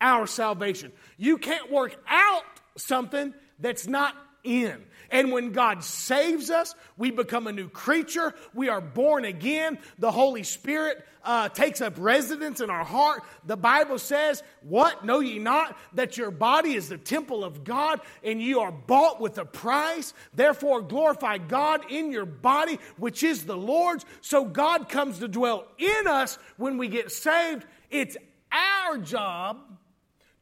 [0.00, 0.92] our salvation.
[1.16, 2.44] You can't work out
[2.76, 4.82] something that's not in.
[5.12, 8.34] And when God saves us, we become a new creature.
[8.54, 9.78] We are born again.
[9.98, 13.22] The Holy Spirit uh, takes up residence in our heart.
[13.44, 15.04] The Bible says, What?
[15.04, 19.20] Know ye not that your body is the temple of God and you are bought
[19.20, 20.14] with a price?
[20.32, 24.06] Therefore, glorify God in your body, which is the Lord's.
[24.22, 27.66] So God comes to dwell in us when we get saved.
[27.90, 28.16] It's
[28.50, 29.58] our job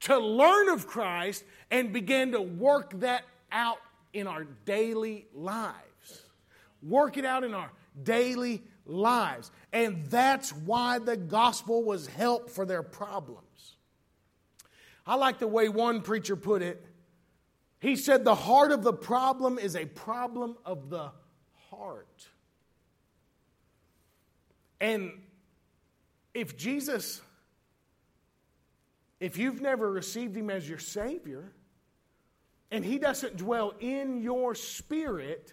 [0.03, 1.43] to learn of Christ
[1.73, 3.79] and begin to work that out
[4.13, 6.25] in our daily lives.
[6.83, 7.71] Work it out in our
[8.03, 9.51] daily lives.
[9.73, 13.77] And that's why the gospel was help for their problems.
[15.07, 16.85] I like the way one preacher put it.
[17.81, 21.11] He said, The heart of the problem is a problem of the
[21.71, 22.29] heart.
[24.81, 25.13] And
[26.33, 27.21] if Jesus,
[29.19, 31.53] if you've never received him as your Savior,
[32.71, 35.53] and He doesn't dwell in your spirit,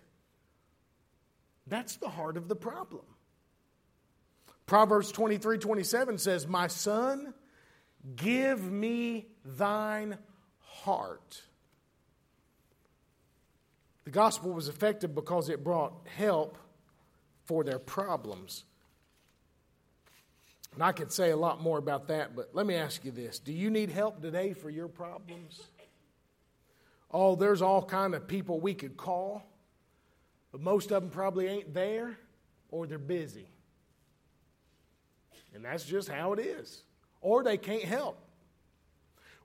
[1.66, 3.04] that's the heart of the problem.
[4.66, 7.34] Proverbs 23 27 says, My son,
[8.16, 10.18] give me thine
[10.60, 11.42] heart.
[14.04, 16.58] The gospel was effective because it brought help
[17.46, 18.64] for their problems.
[20.74, 23.40] And I could say a lot more about that, but let me ask you this
[23.40, 25.62] Do you need help today for your problems?
[27.12, 29.44] Oh, there's all kind of people we could call,
[30.52, 32.18] but most of them probably ain't there
[32.70, 33.48] or they're busy.
[35.54, 36.84] And that's just how it is.
[37.22, 38.20] Or they can't help.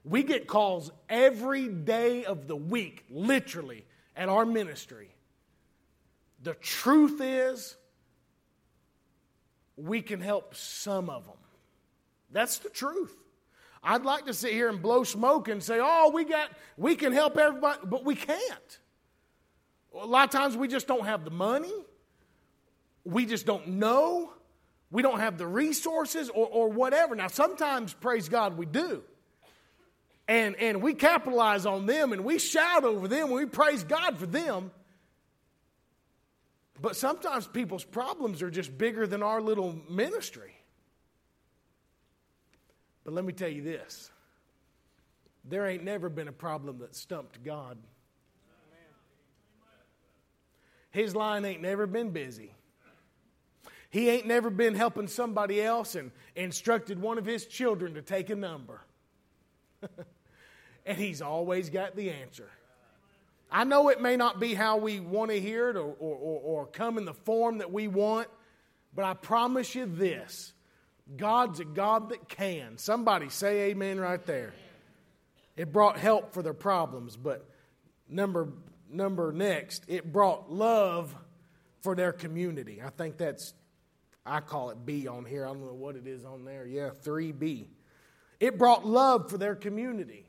[0.03, 3.85] We get calls every day of the week, literally,
[4.15, 5.09] at our ministry.
[6.41, 7.75] The truth is,
[9.77, 11.37] we can help some of them.
[12.31, 13.15] That's the truth.
[13.83, 17.11] I'd like to sit here and blow smoke and say, oh, we got, we can
[17.11, 18.79] help everybody, but we can't.
[19.99, 21.73] A lot of times we just don't have the money.
[23.03, 24.31] We just don't know.
[24.89, 27.15] We don't have the resources or, or whatever.
[27.15, 29.03] Now, sometimes, praise God, we do.
[30.27, 34.17] And, and we capitalize on them and we shout over them and we praise God
[34.17, 34.71] for them.
[36.81, 40.53] But sometimes people's problems are just bigger than our little ministry.
[43.03, 44.11] But let me tell you this
[45.45, 47.77] there ain't never been a problem that stumped God.
[50.91, 52.53] His line ain't never been busy.
[53.89, 58.29] He ain't never been helping somebody else and instructed one of his children to take
[58.29, 58.81] a number.
[60.85, 62.49] and he's always got the answer.
[63.51, 66.65] I know it may not be how we want to hear it or, or, or,
[66.65, 68.27] come in the form that we want,
[68.95, 70.53] but I promise you this
[71.15, 72.77] God's a God that can.
[72.77, 74.53] Somebody say amen right there.
[75.55, 77.47] It brought help for their problems, but
[78.09, 78.49] number
[78.89, 81.15] number next, it brought love
[81.81, 82.81] for their community.
[82.83, 83.53] I think that's
[84.25, 85.45] I call it B on here.
[85.45, 86.65] I don't know what it is on there.
[86.65, 87.67] Yeah, 3B.
[88.39, 90.25] It brought love for their community.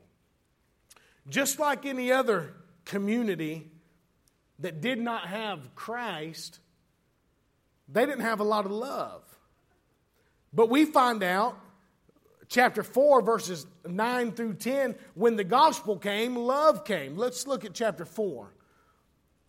[1.29, 2.53] Just like any other
[2.83, 3.71] community
[4.59, 6.59] that did not have Christ,
[7.87, 9.23] they didn't have a lot of love.
[10.55, 11.59] But we find out,
[12.47, 17.17] chapter 4, verses 9 through 10, when the gospel came, love came.
[17.17, 18.53] Let's look at chapter 4,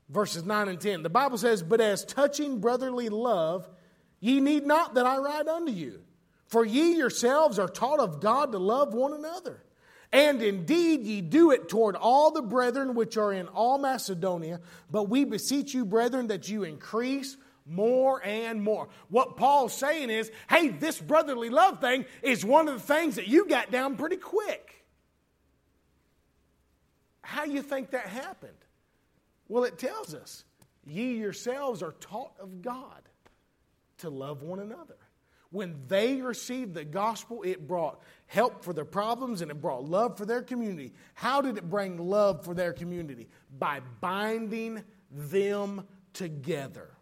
[0.09, 1.05] verses 9 and 10.
[1.05, 3.69] The Bible says, But as touching brotherly love,
[4.19, 6.03] ye need not that I write unto you.
[6.49, 9.63] For ye yourselves are taught of God to love one another.
[10.13, 14.61] And indeed, ye do it toward all the brethren which are in all Macedonia.
[14.91, 17.37] But we beseech you, brethren, that you increase
[17.67, 18.89] more and more.
[19.09, 23.29] What Paul's saying is hey, this brotherly love thing is one of the things that
[23.29, 24.85] you got down pretty quick.
[27.23, 28.53] How you think that happened?
[29.49, 30.45] Well, it tells us,
[30.85, 33.03] ye yourselves are taught of God
[33.99, 34.97] to love one another.
[35.51, 40.19] When they received the gospel, it brought help for their problems and it brought love
[40.19, 40.93] for their community.
[41.15, 43.29] How did it bring love for their community?
[43.57, 46.96] By binding them together.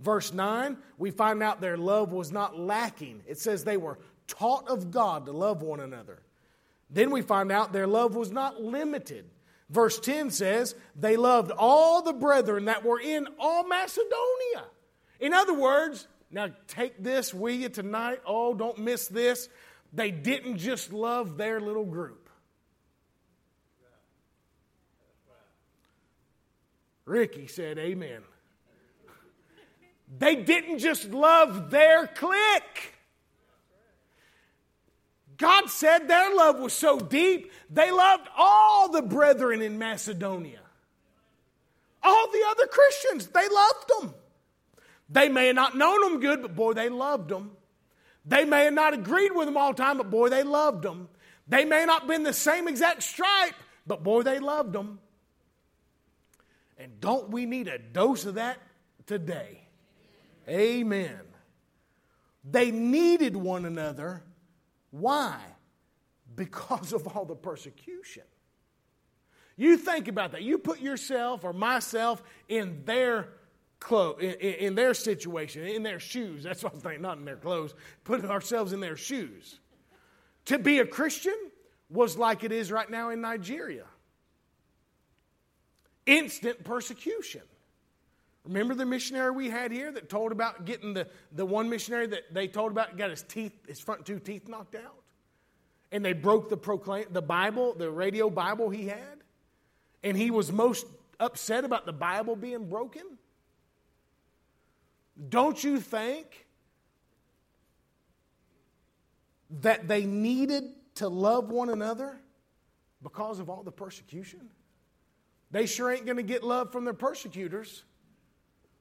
[0.00, 3.22] Verse 9, we find out their love was not lacking.
[3.26, 6.20] It says they were taught of God to love one another.
[6.90, 9.24] Then we find out their love was not limited.
[9.70, 14.64] Verse 10 says they loved all the brethren that were in all Macedonia.
[15.20, 18.20] In other words, now take this, will you, tonight?
[18.24, 19.48] Oh, don't miss this.
[19.92, 22.28] They didn't just love their little group.
[27.04, 28.20] Ricky said, Amen.
[30.16, 32.94] They didn't just love their clique.
[35.36, 40.60] God said their love was so deep, they loved all the brethren in Macedonia.
[42.02, 44.14] All the other Christians, they loved them.
[45.10, 47.52] They may have not known them good, but boy, they loved them.
[48.24, 51.08] They may have not agreed with them all the time, but boy, they loved them.
[51.46, 53.54] They may not been the same exact stripe,
[53.86, 54.98] but boy, they loved them.
[56.76, 58.58] And don't we need a dose of that
[59.06, 59.67] today?
[60.48, 61.20] Amen.
[62.44, 64.22] They needed one another.
[64.90, 65.38] Why?
[66.34, 68.22] Because of all the persecution.
[69.56, 70.42] You think about that.
[70.42, 73.28] You put yourself or myself in their
[73.80, 76.44] clothes, in, in, their situation, in their shoes.
[76.44, 77.74] That's what I'm thinking, not in their clothes.
[78.04, 79.58] Put ourselves in their shoes.
[80.46, 81.36] To be a Christian
[81.90, 83.84] was like it is right now in Nigeria
[86.08, 87.42] instant persecution.
[88.48, 92.32] Remember the missionary we had here that told about getting the, the one missionary that
[92.32, 95.02] they told about got his teeth, his front two teeth knocked out?
[95.92, 99.22] And they broke the proclaim the Bible, the radio Bible he had.
[100.02, 100.86] And he was most
[101.20, 103.02] upset about the Bible being broken.
[105.28, 106.46] Don't you think
[109.60, 112.18] that they needed to love one another
[113.02, 114.48] because of all the persecution?
[115.50, 117.84] They sure ain't going to get love from their persecutors.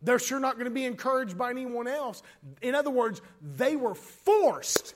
[0.01, 2.21] They're sure not going to be encouraged by anyone else.
[2.61, 4.93] In other words, they were forced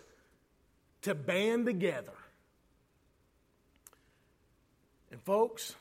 [1.03, 2.13] to band together.
[5.11, 5.75] And, folks,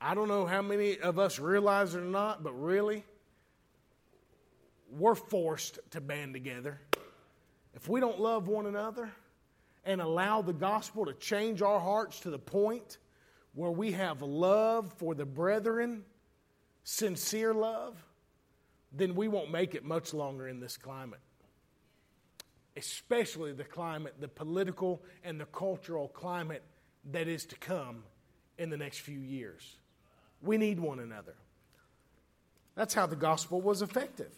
[0.00, 3.04] I don't know how many of us realize it or not, but really,
[4.90, 6.80] we're forced to band together.
[7.74, 9.10] If we don't love one another
[9.84, 12.98] and allow the gospel to change our hearts to the point
[13.54, 16.04] where we have love for the brethren,
[16.86, 17.96] sincere love,
[18.92, 21.18] then we won't make it much longer in this climate.
[22.76, 26.62] Especially the climate, the political and the cultural climate
[27.10, 28.04] that is to come
[28.56, 29.76] in the next few years.
[30.40, 31.34] We need one another.
[32.76, 34.32] That's how the gospel was effective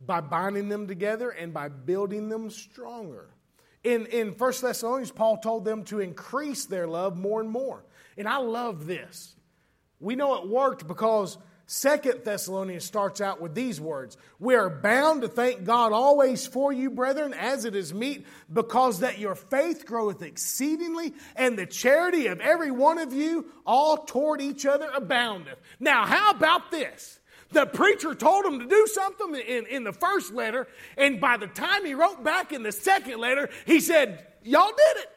[0.00, 3.28] by binding them together and by building them stronger.
[3.84, 7.84] In, in 1 Thessalonians, Paul told them to increase their love more and more.
[8.16, 9.34] And I love this.
[10.00, 11.38] We know it worked because
[11.70, 16.72] Second Thessalonians starts out with these words We are bound to thank God always for
[16.72, 22.28] you, brethren, as it is meet, because that your faith groweth exceedingly, and the charity
[22.28, 25.60] of every one of you all toward each other aboundeth.
[25.78, 27.20] Now, how about this?
[27.52, 31.48] The preacher told him to do something in, in the first letter, and by the
[31.48, 35.10] time he wrote back in the second letter, he said, Y'all did it.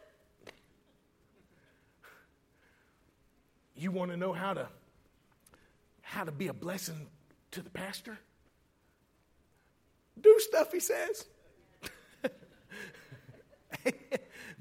[3.82, 4.68] You want to know how to
[6.04, 7.08] how to be a blessing
[7.50, 8.16] to the pastor?
[10.22, 11.26] Do stuff he says.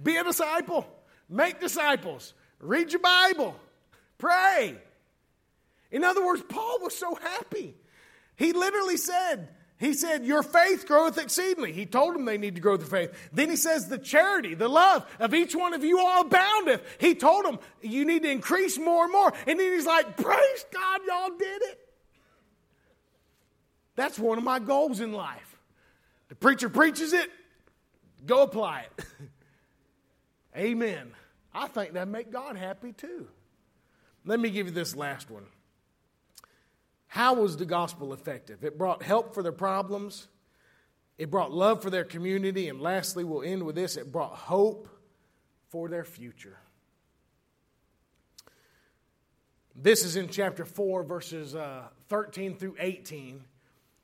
[0.03, 0.87] be a disciple.
[1.29, 2.33] Make disciples.
[2.61, 3.61] Read your Bible.
[4.17, 4.79] Pray.
[5.91, 7.75] In other words, Paul was so happy.
[8.37, 9.51] He literally said,
[9.81, 11.73] he said, Your faith groweth exceedingly.
[11.73, 13.31] He told them they need to grow their faith.
[13.33, 16.83] Then he says, The charity, the love of each one of you all aboundeth.
[16.99, 19.33] He told them, You need to increase more and more.
[19.47, 21.79] And then he's like, Praise God, y'all did it.
[23.97, 25.57] That's one of my goals in life.
[26.29, 27.31] The preacher preaches it,
[28.27, 29.05] go apply it.
[30.57, 31.13] Amen.
[31.55, 33.29] I think that make God happy too.
[34.27, 35.47] Let me give you this last one.
[37.11, 38.63] How was the gospel effective?
[38.63, 40.29] It brought help for their problems,
[41.19, 42.69] It brought love for their community.
[42.69, 44.89] And lastly, we'll end with this it brought hope
[45.71, 46.57] for their future.
[49.75, 53.43] This is in chapter 4, verses uh, 13 through 18.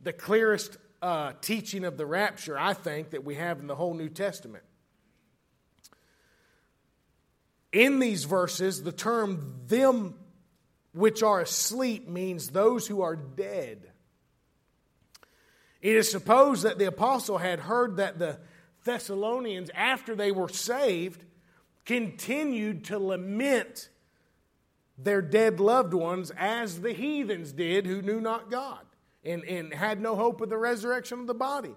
[0.01, 3.95] The clearest uh, teaching of the rapture, I think, that we have in the whole
[3.95, 4.65] New Testament.
[7.71, 10.15] In these verses, the term them
[10.97, 13.91] which are asleep means those who are dead.
[15.83, 18.41] It is supposed that the apostle had heard that the
[18.85, 21.23] Thessalonians, after they were saved,
[21.85, 23.91] continued to lament
[24.97, 28.81] their dead loved ones as the heathens did who knew not God
[29.23, 31.75] and, and had no hope of the resurrection of the body.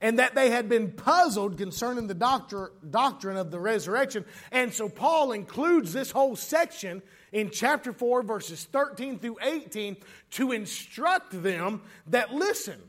[0.00, 4.24] And that they had been puzzled concerning the doctor, doctrine of the resurrection.
[4.50, 7.02] And so Paul includes this whole section
[7.34, 9.96] in chapter 4, verses 13 through 18,
[10.30, 12.80] to instruct them that listen,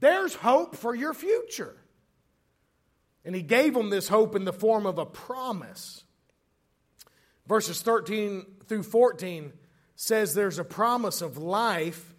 [0.00, 1.76] there's hope for your future.
[3.24, 6.02] And he gave them this hope in the form of a promise.
[7.46, 9.52] Verses 13 through 14
[9.94, 12.14] says there's a promise of life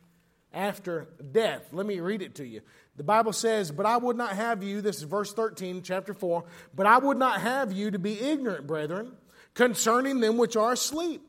[0.54, 1.74] after death.
[1.74, 2.62] Let me read it to you.
[2.96, 6.46] The Bible says, But I would not have you, this is verse 13, chapter 4,
[6.74, 9.12] but I would not have you to be ignorant, brethren,
[9.54, 11.22] concerning them which are asleep,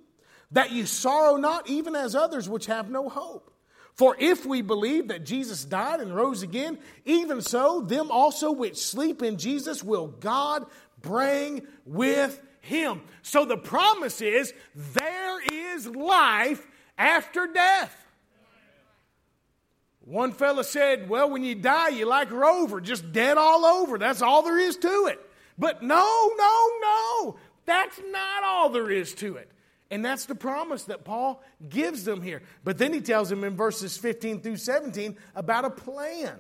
[0.52, 3.52] that ye sorrow not, even as others which have no hope.
[3.94, 8.78] For if we believe that Jesus died and rose again, even so, them also which
[8.78, 10.64] sleep in Jesus will God
[11.02, 13.02] bring with him.
[13.22, 17.96] So the promise is there is life after death.
[20.00, 23.98] One fella said, Well, when you die, you like Rover, just dead all over.
[23.98, 25.20] That's all there is to it.
[25.58, 27.36] But no, no, no.
[27.66, 29.50] That's not all there is to it.
[29.90, 32.42] And that's the promise that Paul gives them here.
[32.62, 36.38] But then he tells them in verses 15 through 17 about a plan.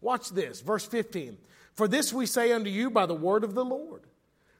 [0.00, 1.38] Watch this, verse 15.
[1.72, 4.02] For this we say unto you by the word of the Lord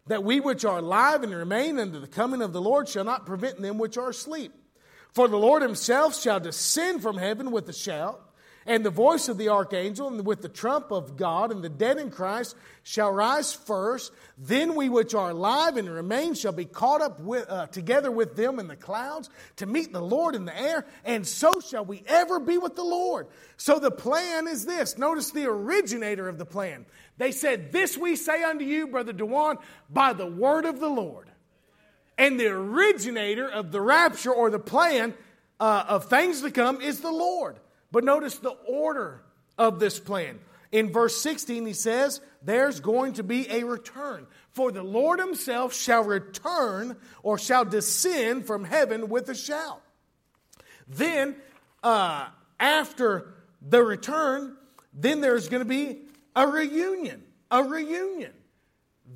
[0.06, 3.26] that we which are alive and remain unto the coming of the Lord shall not
[3.26, 4.52] prevent them which are asleep.
[5.12, 8.20] For the Lord himself shall descend from heaven with a shout,
[8.68, 11.96] and the voice of the archangel, and with the trump of God, and the dead
[11.96, 14.12] in Christ shall rise first.
[14.36, 18.36] Then we which are alive and remain shall be caught up with, uh, together with
[18.36, 22.04] them in the clouds to meet the Lord in the air, and so shall we
[22.06, 23.28] ever be with the Lord.
[23.56, 24.98] So the plan is this.
[24.98, 26.84] Notice the originator of the plan.
[27.16, 29.56] They said, This we say unto you, Brother Dewan,
[29.88, 31.30] by the word of the Lord.
[32.18, 35.14] And the originator of the rapture or the plan
[35.58, 37.56] uh, of things to come is the Lord.
[37.90, 39.22] But notice the order
[39.56, 40.38] of this plan.
[40.70, 44.26] In verse 16, he says, There's going to be a return.
[44.50, 49.80] For the Lord himself shall return or shall descend from heaven with a shout.
[50.86, 51.36] Then,
[51.82, 52.28] uh,
[52.60, 54.56] after the return,
[54.92, 56.00] then there's going to be
[56.36, 57.22] a reunion.
[57.50, 58.32] A reunion.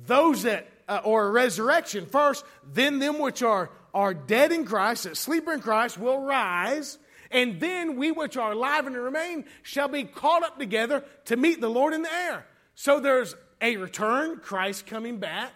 [0.05, 5.03] Those that, uh, or a resurrection first, then them which are, are dead in Christ,
[5.03, 6.97] that sleep in Christ, will rise
[7.33, 11.59] and then we which are alive and remain shall be caught up together to meet
[11.59, 12.45] the Lord in the air.
[12.75, 15.51] So there's a return, Christ coming back.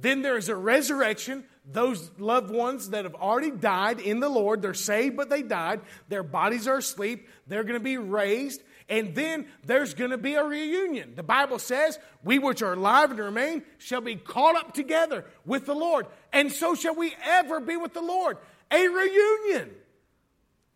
[0.00, 1.44] Then there's a resurrection.
[1.70, 5.82] Those loved ones that have already died in the Lord, they're saved, but they died.
[6.08, 7.28] Their bodies are asleep.
[7.46, 8.62] They're going to be raised.
[8.88, 11.14] And then there's going to be a reunion.
[11.14, 15.64] The Bible says, We which are alive and remain shall be caught up together with
[15.64, 16.06] the Lord.
[16.32, 18.36] And so shall we ever be with the Lord.
[18.70, 19.70] A reunion.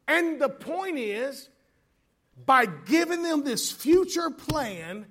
[0.08, 1.50] And the point is,
[2.46, 5.06] by giving them this future plan,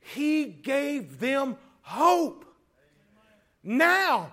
[0.00, 2.46] he gave them hope.
[3.62, 4.32] Now,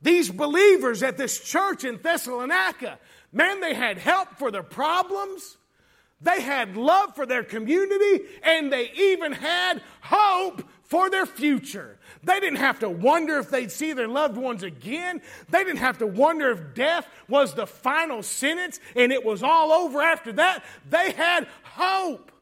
[0.00, 2.98] these believers at this church in Thessalonica,
[3.32, 5.58] man, they had help for their problems,
[6.20, 11.97] they had love for their community, and they even had hope for their future.
[12.22, 15.20] They didn't have to wonder if they'd see their loved ones again.
[15.50, 19.72] They didn't have to wonder if death was the final sentence and it was all
[19.72, 20.64] over after that.
[20.88, 22.32] They had hope,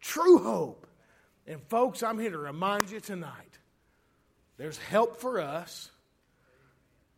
[0.00, 0.86] true hope.
[1.46, 3.32] And folks, I'm here to remind you tonight
[4.56, 5.90] there's help for us,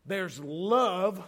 [0.06, 1.22] there's love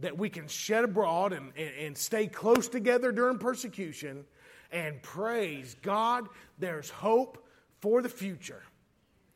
[0.00, 4.24] that we can shed abroad and, and, and stay close together during persecution.
[4.70, 6.28] And praise God,
[6.58, 7.46] there's hope
[7.80, 8.62] for the future.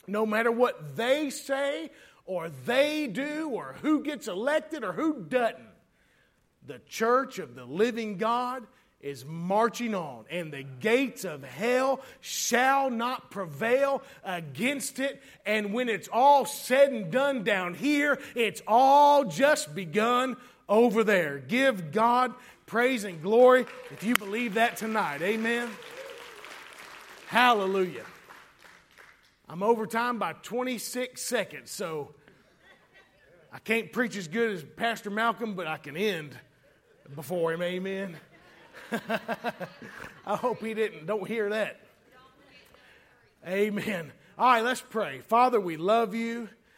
[0.06, 1.90] No matter what they say
[2.24, 5.58] or they do or who gets elected or who doesn't,
[6.66, 8.66] the church of the living God
[9.00, 15.22] is marching on, and the gates of hell shall not prevail against it.
[15.46, 20.36] And when it's all said and done down here, it's all just begun
[20.68, 21.38] over there.
[21.38, 22.34] Give God
[22.66, 25.22] praise and glory if you believe that tonight.
[25.22, 25.70] Amen.
[27.26, 28.04] Hallelujah.
[29.52, 32.14] I'm over time by 26 seconds, so
[33.52, 36.38] I can't preach as good as Pastor Malcolm, but I can end
[37.16, 37.60] before him.
[37.60, 38.16] Amen.
[40.24, 41.06] I hope he didn't.
[41.06, 41.80] Don't hear that.
[43.44, 44.12] Amen.
[44.38, 45.18] All right, let's pray.
[45.18, 46.48] Father, we love you.